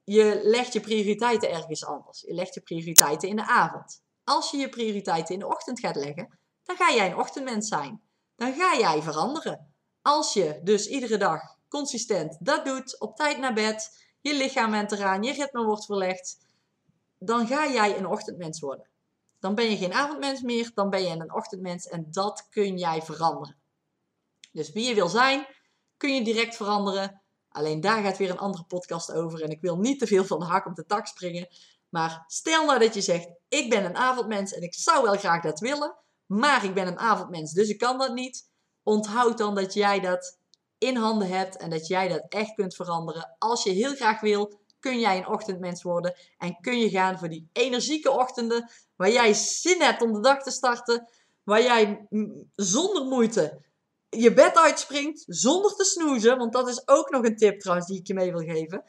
je 0.03 0.39
legt 0.43 0.73
je 0.73 0.79
prioriteiten 0.79 1.51
ergens 1.51 1.85
anders. 1.85 2.21
Je 2.21 2.33
legt 2.33 2.53
je 2.53 2.61
prioriteiten 2.61 3.29
in 3.29 3.35
de 3.35 3.47
avond. 3.47 4.03
Als 4.23 4.51
je 4.51 4.57
je 4.57 4.69
prioriteiten 4.69 5.33
in 5.33 5.39
de 5.39 5.47
ochtend 5.47 5.79
gaat 5.79 5.95
leggen, 5.95 6.39
dan 6.63 6.75
ga 6.75 6.93
jij 6.93 7.11
een 7.11 7.17
ochtendmens 7.17 7.67
zijn. 7.67 8.01
Dan 8.35 8.53
ga 8.53 8.77
jij 8.77 9.01
veranderen. 9.01 9.73
Als 10.01 10.33
je 10.33 10.59
dus 10.63 10.87
iedere 10.87 11.17
dag 11.17 11.41
consistent 11.67 12.37
dat 12.39 12.65
doet, 12.65 12.99
op 12.99 13.15
tijd 13.15 13.37
naar 13.37 13.53
bed, 13.53 14.05
je 14.21 14.35
lichaam 14.35 14.71
bent 14.71 14.91
eraan, 14.91 15.23
je 15.23 15.33
ritme 15.33 15.63
wordt 15.63 15.85
verlegd, 15.85 16.37
dan 17.17 17.47
ga 17.47 17.67
jij 17.67 17.97
een 17.97 18.07
ochtendmens 18.07 18.59
worden. 18.59 18.88
Dan 19.39 19.55
ben 19.55 19.69
je 19.69 19.77
geen 19.77 19.93
avondmens 19.93 20.41
meer, 20.41 20.71
dan 20.73 20.89
ben 20.89 21.01
je 21.01 21.09
een 21.09 21.33
ochtendmens 21.33 21.87
en 21.87 22.07
dat 22.11 22.47
kun 22.49 22.77
jij 22.77 23.01
veranderen. 23.01 23.57
Dus 24.51 24.71
wie 24.71 24.87
je 24.87 24.95
wil 24.95 25.09
zijn, 25.09 25.47
kun 25.97 26.15
je 26.15 26.23
direct 26.23 26.55
veranderen. 26.55 27.21
Alleen 27.49 27.81
daar 27.81 28.03
gaat 28.03 28.17
weer 28.17 28.29
een 28.29 28.37
andere 28.37 28.63
podcast 28.63 29.11
over 29.11 29.43
en 29.43 29.49
ik 29.49 29.61
wil 29.61 29.77
niet 29.77 29.99
te 29.99 30.07
veel 30.07 30.25
van 30.25 30.39
de 30.39 30.45
hak 30.45 30.65
op 30.65 30.75
de 30.75 30.85
tak 30.85 31.07
springen. 31.07 31.47
Maar 31.89 32.23
stel 32.27 32.65
nou 32.65 32.79
dat 32.79 32.93
je 32.93 33.01
zegt, 33.01 33.29
ik 33.47 33.69
ben 33.69 33.85
een 33.85 33.95
avondmens 33.95 34.53
en 34.53 34.61
ik 34.61 34.73
zou 34.73 35.03
wel 35.03 35.17
graag 35.17 35.41
dat 35.41 35.59
willen, 35.59 35.95
maar 36.25 36.63
ik 36.63 36.73
ben 36.73 36.87
een 36.87 36.99
avondmens, 36.99 37.53
dus 37.53 37.69
ik 37.69 37.77
kan 37.77 37.97
dat 37.97 38.13
niet. 38.13 38.47
Onthoud 38.83 39.37
dan 39.37 39.55
dat 39.55 39.73
jij 39.73 39.99
dat 39.99 40.39
in 40.77 40.95
handen 40.95 41.27
hebt 41.27 41.57
en 41.57 41.69
dat 41.69 41.87
jij 41.87 42.07
dat 42.07 42.25
echt 42.29 42.53
kunt 42.53 42.75
veranderen. 42.75 43.35
Als 43.37 43.63
je 43.63 43.71
heel 43.71 43.95
graag 43.95 44.21
wil, 44.21 44.59
kun 44.79 44.99
jij 44.99 45.17
een 45.17 45.27
ochtendmens 45.27 45.83
worden 45.83 46.15
en 46.37 46.57
kun 46.61 46.79
je 46.79 46.89
gaan 46.89 47.19
voor 47.19 47.29
die 47.29 47.49
energieke 47.53 48.11
ochtenden 48.11 48.69
waar 48.99 49.11
jij 49.11 49.33
zin 49.33 49.81
hebt 49.81 50.01
om 50.01 50.13
de 50.13 50.19
dag 50.19 50.43
te 50.43 50.51
starten, 50.51 51.09
waar 51.43 51.61
jij 51.61 52.07
zonder 52.55 53.05
moeite 53.05 53.61
je 54.09 54.33
bed 54.33 54.57
uitspringt, 54.57 55.23
zonder 55.27 55.75
te 55.75 55.83
snoezen, 55.83 56.37
want 56.37 56.53
dat 56.53 56.67
is 56.67 56.87
ook 56.87 57.09
nog 57.09 57.23
een 57.23 57.37
tip 57.37 57.59
trouwens 57.59 57.87
die 57.87 57.99
ik 57.99 58.07
je 58.07 58.13
mee 58.13 58.31
wil 58.31 58.55
geven. 58.55 58.83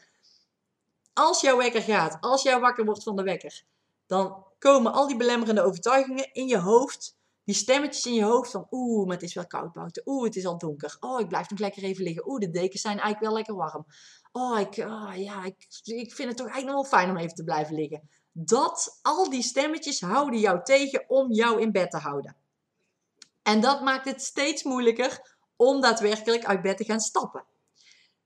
Als 1.13 1.41
jouw 1.41 1.57
wekker 1.57 1.81
gaat, 1.81 2.17
als 2.19 2.41
jij 2.41 2.59
wakker 2.59 2.85
wordt 2.85 3.03
van 3.03 3.15
de 3.15 3.23
wekker, 3.23 3.63
dan 4.05 4.45
komen 4.59 4.93
al 4.93 5.07
die 5.07 5.17
belemmerende 5.17 5.61
overtuigingen 5.61 6.33
in 6.33 6.47
je 6.47 6.57
hoofd, 6.57 7.17
die 7.43 7.55
stemmetjes 7.55 8.05
in 8.05 8.13
je 8.13 8.23
hoofd 8.23 8.51
van 8.51 8.67
oeh, 8.71 9.05
maar 9.05 9.15
het 9.15 9.25
is 9.25 9.33
wel 9.33 9.47
koud 9.47 9.71
buiten, 9.71 10.03
oeh, 10.05 10.23
het 10.23 10.35
is 10.35 10.45
al 10.45 10.57
donker, 10.57 10.97
oh, 10.99 11.19
ik 11.19 11.27
blijf 11.27 11.49
nog 11.49 11.59
lekker 11.59 11.83
even 11.83 12.03
liggen, 12.03 12.29
oeh, 12.29 12.39
de 12.39 12.49
dekens 12.49 12.81
zijn 12.81 12.99
eigenlijk 12.99 13.25
wel 13.25 13.33
lekker 13.33 13.55
warm, 13.55 13.85
oh, 14.31 14.59
ik, 14.59 14.77
oh, 14.77 15.11
ja, 15.15 15.45
ik, 15.45 15.67
ik 15.83 16.13
vind 16.13 16.27
het 16.27 16.37
toch 16.37 16.47
eigenlijk 16.47 16.65
nog 16.65 16.89
wel 16.89 16.99
fijn 16.99 17.09
om 17.09 17.17
even 17.17 17.35
te 17.35 17.43
blijven 17.43 17.75
liggen 17.75 18.09
dat 18.31 18.99
al 19.01 19.29
die 19.29 19.43
stemmetjes 19.43 20.01
houden 20.01 20.39
jou 20.39 20.63
tegen 20.63 21.03
om 21.07 21.31
jou 21.31 21.61
in 21.61 21.71
bed 21.71 21.91
te 21.91 21.97
houden. 21.97 22.35
En 23.41 23.61
dat 23.61 23.81
maakt 23.81 24.05
het 24.05 24.21
steeds 24.21 24.63
moeilijker 24.63 25.35
om 25.55 25.81
daadwerkelijk 25.81 26.45
uit 26.45 26.61
bed 26.61 26.77
te 26.77 26.83
gaan 26.83 26.99
stappen. 26.99 27.43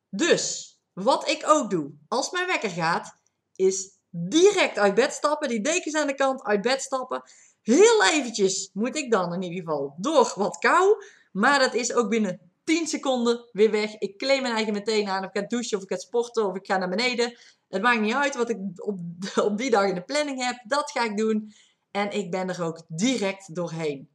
Dus 0.10 0.76
wat 0.94 1.30
ik 1.30 1.48
ook 1.48 1.70
doe 1.70 1.92
als 2.08 2.32
mijn 2.32 2.48
wekker 2.48 2.70
gaat, 2.70 3.16
is 3.56 3.90
direct 4.10 4.78
uit 4.78 4.94
bed 4.94 5.14
stappen, 5.14 5.50
die 5.50 5.62
dekens 5.62 5.96
aan 5.96 6.08
de 6.08 6.16
kant, 6.16 6.44
uit 6.44 6.62
bed 6.62 6.82
stappen. 6.82 7.24
Heel 7.62 8.04
eventjes 8.04 8.70
moet 8.74 8.96
ik 8.96 9.12
dan 9.12 9.34
in 9.34 9.42
ieder 9.42 9.60
geval 9.60 9.96
door 9.98 10.34
wat 10.36 10.58
kou, 10.58 11.04
maar 11.32 11.60
dat 11.60 11.74
is 11.74 11.94
ook 11.94 12.10
binnen 12.10 12.52
10 12.66 12.88
seconden 12.88 13.50
weer 13.52 13.72
weg. 13.72 13.98
Ik 13.98 14.18
kleed 14.18 14.42
mijn 14.42 14.54
eigen 14.54 14.74
meteen 14.74 15.08
aan, 15.08 15.24
of 15.24 15.30
ik 15.34 15.42
ga 15.42 15.48
douchen, 15.48 15.78
of 15.78 15.84
ik 15.84 15.90
ga 15.90 15.98
sporten, 15.98 16.46
of 16.46 16.56
ik 16.56 16.66
ga 16.66 16.78
naar 16.78 16.90
beneden. 16.90 17.38
Het 17.70 17.82
maakt 17.82 18.02
niet 18.02 18.14
uit 18.14 18.36
wat 18.36 18.50
ik 18.50 18.58
op, 18.76 19.00
op 19.50 19.58
die 19.58 19.70
dag 19.70 19.88
in 19.88 19.96
de 19.96 20.04
planning 20.04 20.44
heb. 20.44 20.64
Dat 20.68 20.92
ga 20.92 21.04
ik 21.04 21.18
doen. 21.18 21.54
En 21.92 22.12
ik 22.12 22.32
ben 22.32 22.50
er 22.50 22.64
ook 22.64 22.82
direct 22.88 23.56
doorheen. 23.56 24.10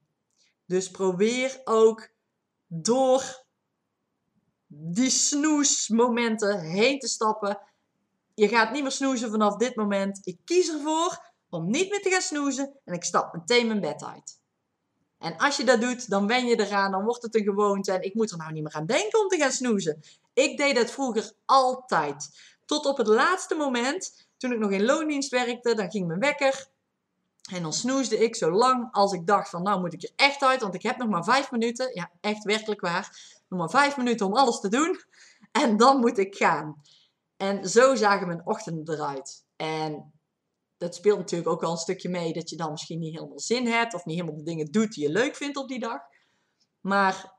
Dus 0.67 0.91
probeer 0.91 1.61
ook 1.65 2.09
door 2.67 3.45
die 4.67 5.11
snoesmomenten 5.11 6.61
heen 6.61 6.99
te 6.99 7.09
stappen. 7.09 7.61
Je 8.35 8.49
gaat 8.49 8.73
niet 8.73 8.83
meer 8.83 8.91
snoezen 8.91 9.31
vanaf 9.31 9.57
dit 9.57 9.77
moment. 9.77 10.21
Ik 10.23 10.39
kies 10.45 10.73
ervoor 10.73 11.33
om 11.49 11.71
niet 11.71 11.91
meer 11.91 12.03
te 12.03 12.11
gaan 12.11 12.21
snoezen 12.21 12.81
en 12.85 12.95
ik 12.95 13.05
stap 13.05 13.33
meteen 13.33 13.67
mijn 13.67 13.81
bed 13.81 14.05
uit. 14.05 14.40
En 15.21 15.37
als 15.37 15.57
je 15.57 15.65
dat 15.65 15.81
doet, 15.81 16.11
dan 16.11 16.27
wen 16.27 16.47
je 16.47 16.61
eraan, 16.61 16.91
dan 16.91 17.05
wordt 17.05 17.23
het 17.23 17.35
een 17.35 17.45
gewoonte 17.45 17.93
en 17.93 18.03
ik 18.03 18.15
moet 18.15 18.31
er 18.31 18.37
nou 18.37 18.53
niet 18.53 18.63
meer 18.63 18.73
aan 18.73 18.87
denken 18.87 19.21
om 19.21 19.29
te 19.29 19.37
gaan 19.37 19.53
snoezen. 19.53 20.03
Ik 20.33 20.57
deed 20.57 20.75
dat 20.75 20.91
vroeger 20.91 21.33
altijd. 21.45 22.29
Tot 22.65 22.87
op 22.87 22.97
het 22.97 23.07
laatste 23.07 23.55
moment, 23.55 24.29
toen 24.37 24.53
ik 24.53 24.59
nog 24.59 24.71
in 24.71 24.85
loondienst 24.85 25.31
werkte, 25.31 25.75
dan 25.75 25.91
ging 25.91 26.07
mijn 26.07 26.21
wekker. 26.21 26.69
En 27.53 27.63
dan 27.63 27.73
snoesde 27.73 28.19
ik 28.19 28.37
zo 28.37 28.51
lang 28.51 28.89
als 28.93 29.13
ik 29.13 29.27
dacht 29.27 29.51
van 29.51 29.63
nou 29.63 29.81
moet 29.81 29.93
ik 29.93 30.03
er 30.03 30.13
echt 30.17 30.43
uit, 30.43 30.61
want 30.61 30.75
ik 30.75 30.83
heb 30.83 30.97
nog 30.97 31.09
maar 31.09 31.25
vijf 31.25 31.51
minuten. 31.51 31.95
Ja, 31.95 32.11
echt 32.21 32.45
werkelijk 32.45 32.81
waar. 32.81 33.39
Nog 33.49 33.59
maar 33.59 33.71
vijf 33.71 33.97
minuten 33.97 34.27
om 34.27 34.35
alles 34.35 34.61
te 34.61 34.69
doen. 34.69 35.01
En 35.53 35.77
dan 35.77 36.01
moet 36.01 36.19
ik 36.19 36.37
gaan. 36.37 36.83
En 37.37 37.69
zo 37.69 37.95
zagen 37.95 38.27
mijn 38.27 38.47
ochtenden 38.47 38.95
eruit. 38.95 39.45
En 39.57 40.13
dat 40.81 40.95
speelt 40.95 41.19
natuurlijk 41.19 41.51
ook 41.51 41.61
wel 41.61 41.71
een 41.71 41.77
stukje 41.77 42.09
mee 42.09 42.33
dat 42.33 42.51
je 42.51 42.57
dan 42.57 42.71
misschien 42.71 42.99
niet 42.99 43.15
helemaal 43.15 43.41
zin 43.41 43.67
hebt 43.67 43.95
of 43.95 44.05
niet 44.05 44.19
helemaal 44.19 44.39
de 44.39 44.45
dingen 44.51 44.71
doet 44.71 44.93
die 44.93 45.05
je 45.05 45.13
leuk 45.13 45.37
vindt 45.37 45.57
op 45.57 45.69
die 45.69 45.79
dag. 45.79 46.01
Maar 46.81 47.33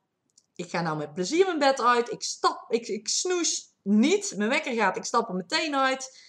ik 0.55 0.69
ga 0.69 0.81
nou 0.81 0.97
met 0.97 1.13
plezier 1.13 1.45
mijn 1.45 1.59
bed 1.59 1.81
uit. 1.81 2.11
Ik 2.11 2.23
stap, 2.23 2.65
ik, 2.71 2.87
ik 2.87 3.07
snoes 3.07 3.73
niet. 3.81 4.33
Mijn 4.37 4.49
wekker 4.49 4.73
gaat, 4.73 4.97
ik 4.97 5.03
stap 5.03 5.29
er 5.29 5.35
meteen 5.35 5.75
uit. 5.75 6.19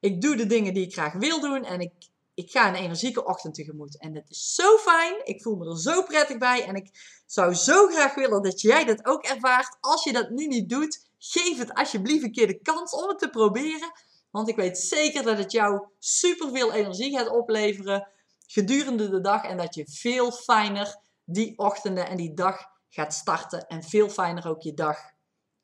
Ik 0.00 0.20
doe 0.20 0.36
de 0.36 0.46
dingen 0.46 0.74
die 0.74 0.86
ik 0.86 0.92
graag 0.92 1.12
wil 1.12 1.40
doen 1.40 1.64
en 1.64 1.80
ik, 1.80 1.92
ik 2.34 2.50
ga 2.50 2.68
een 2.68 2.74
energieke 2.74 3.24
ochtend 3.24 3.54
tegemoet. 3.54 3.98
En 3.98 4.14
dat 4.14 4.28
is 4.28 4.54
zo 4.54 4.76
fijn. 4.76 5.14
Ik 5.24 5.42
voel 5.42 5.56
me 5.56 5.70
er 5.70 5.80
zo 5.80 6.02
prettig 6.02 6.38
bij. 6.38 6.64
En 6.64 6.74
ik 6.74 6.90
zou 7.26 7.54
zo 7.54 7.86
graag 7.86 8.14
willen 8.14 8.42
dat 8.42 8.60
jij 8.60 8.84
dat 8.84 9.04
ook 9.06 9.24
ervaart. 9.24 9.76
Als 9.80 10.04
je 10.04 10.12
dat 10.12 10.30
nu 10.30 10.46
niet 10.46 10.68
doet, 10.68 11.08
geef 11.18 11.58
het 11.58 11.74
alsjeblieft 11.74 12.24
een 12.24 12.32
keer 12.32 12.46
de 12.46 12.62
kans 12.62 12.92
om 12.92 13.08
het 13.08 13.18
te 13.18 13.30
proberen. 13.30 13.92
Want 14.32 14.48
ik 14.48 14.56
weet 14.56 14.78
zeker 14.78 15.22
dat 15.22 15.38
het 15.38 15.52
jou 15.52 15.86
superveel 15.98 16.72
energie 16.72 17.16
gaat 17.16 17.28
opleveren 17.28 18.08
gedurende 18.46 19.10
de 19.10 19.20
dag. 19.20 19.44
En 19.44 19.56
dat 19.56 19.74
je 19.74 19.86
veel 19.86 20.32
fijner 20.32 20.96
die 21.24 21.58
ochtenden 21.58 22.08
en 22.08 22.16
die 22.16 22.34
dag 22.34 22.56
gaat 22.88 23.14
starten 23.14 23.66
en 23.66 23.82
veel 23.82 24.08
fijner 24.08 24.48
ook 24.48 24.62
je 24.62 24.74
dag 24.74 24.98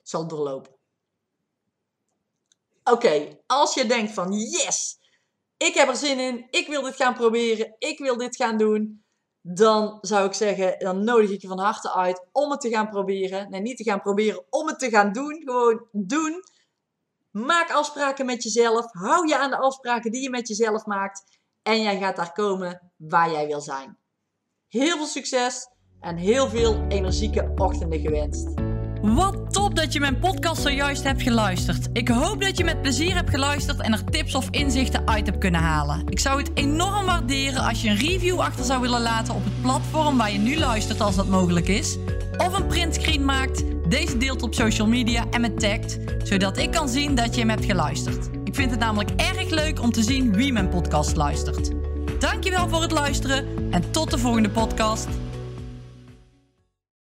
zal 0.03 0.29
doorlopen. 0.29 0.77
Oké, 2.85 3.39
als 3.47 3.75
je 3.75 3.87
denkt 3.87 4.13
van 4.13 4.33
yes, 4.33 4.99
ik 5.57 5.75
heb 5.75 5.89
er 5.89 5.97
zin 5.97 6.19
in, 6.19 6.47
ik 6.51 6.67
wil 6.67 6.83
dit 6.83 6.97
gaan 6.97 7.15
proberen, 7.15 7.75
ik 7.79 7.99
wil 7.99 8.17
dit 8.17 8.37
gaan 8.37 8.57
doen, 8.57 9.05
dan 9.41 9.99
zou 10.01 10.27
ik 10.27 10.33
zeggen, 10.33 10.79
dan 10.79 11.05
nodig 11.05 11.31
ik 11.31 11.41
je 11.41 11.49
van 11.49 11.59
harte 11.59 11.93
uit 11.93 12.27
om 12.33 12.51
het 12.51 12.61
te 12.61 12.69
gaan 12.69 12.89
proberen. 12.89 13.51
Nee, 13.51 13.61
niet 13.61 13.77
te 13.77 13.85
gaan 13.85 14.01
proberen, 14.01 14.45
om 14.51 14.67
het 14.67 14.79
te 14.79 14.91
gaan 14.91 15.13
doen. 15.13 15.43
Gewoon 15.45 15.87
doen. 15.93 16.43
Maak 17.31 17.71
afspraken 17.71 18.27
met 18.27 18.43
jezelf. 18.43 18.93
Hou 18.93 19.29
je 19.29 19.39
aan 19.39 19.51
de 19.51 19.59
afspraken 19.59 20.11
die 20.11 20.23
je 20.23 20.31
met 20.31 20.49
jezelf 20.49 20.87
maakt. 20.87 21.39
En 21.63 21.83
jij 21.83 21.99
gaat 21.99 22.17
daar 22.17 22.33
komen 22.33 22.93
waar 22.97 23.31
jij 23.31 23.47
wil 23.47 23.61
zijn. 23.61 23.99
Heel 24.69 24.97
veel 24.97 25.07
succes 25.07 25.69
en 26.01 26.17
heel 26.17 26.49
veel 26.49 26.85
energieke 26.89 27.53
ochtenden 27.57 28.01
gewenst. 28.01 28.49
Wat 29.03 29.53
top 29.53 29.75
dat 29.75 29.93
je 29.93 30.01
mijn 30.01 30.19
podcast 30.19 30.63
zojuist 30.63 31.03
hebt 31.03 31.23
geluisterd. 31.23 31.89
Ik 31.93 32.09
hoop 32.09 32.41
dat 32.41 32.59
je 32.59 32.65
met 32.65 32.83
plezier 32.83 33.15
hebt 33.15 33.31
geluisterd 33.31 33.81
en 33.81 33.93
er 33.93 34.05
tips 34.05 34.35
of 34.35 34.51
inzichten 34.51 35.09
uit 35.09 35.27
hebt 35.27 35.39
kunnen 35.39 35.61
halen. 35.61 36.07
Ik 36.07 36.19
zou 36.19 36.39
het 36.39 36.51
enorm 36.55 37.07
waarderen 37.07 37.63
als 37.63 37.83
je 37.83 37.89
een 37.89 37.97
review 37.97 38.41
achter 38.41 38.65
zou 38.65 38.81
willen 38.81 39.01
laten 39.01 39.35
op 39.35 39.45
het 39.45 39.63
platform 39.63 40.17
waar 40.17 40.33
je 40.33 40.39
nu 40.39 40.59
luistert 40.59 41.01
als 41.01 41.17
dat 41.17 41.29
mogelijk 41.29 41.69
is. 41.69 41.99
Of 42.37 42.59
een 42.59 42.67
printscreen 42.67 43.25
maakt, 43.25 43.63
deze 43.89 44.17
deelt 44.17 44.43
op 44.43 44.55
social 44.55 44.87
media 44.87 45.25
en 45.31 45.41
me 45.41 45.55
tagt, 45.55 45.99
zodat 46.23 46.59
ik 46.59 46.71
kan 46.71 46.89
zien 46.89 47.15
dat 47.15 47.35
je 47.35 47.41
hem 47.41 47.51
hebt 47.51 47.65
geluisterd. 47.65 48.29
Ik 48.45 48.55
vind 48.55 48.71
het 48.71 48.81
namelijk 48.81 49.11
erg 49.17 49.51
leuk 49.51 49.81
om 49.81 49.93
te 49.93 50.03
zien 50.03 50.33
wie 50.33 50.53
mijn 50.53 50.69
podcast 50.69 51.17
luistert. 51.17 51.71
Dankjewel 52.19 52.69
voor 52.69 52.83
het 52.83 52.91
luisteren 52.91 53.47
en 53.71 53.91
tot 53.91 54.11
de 54.11 54.19
volgende 54.19 54.51
podcast. 54.51 55.09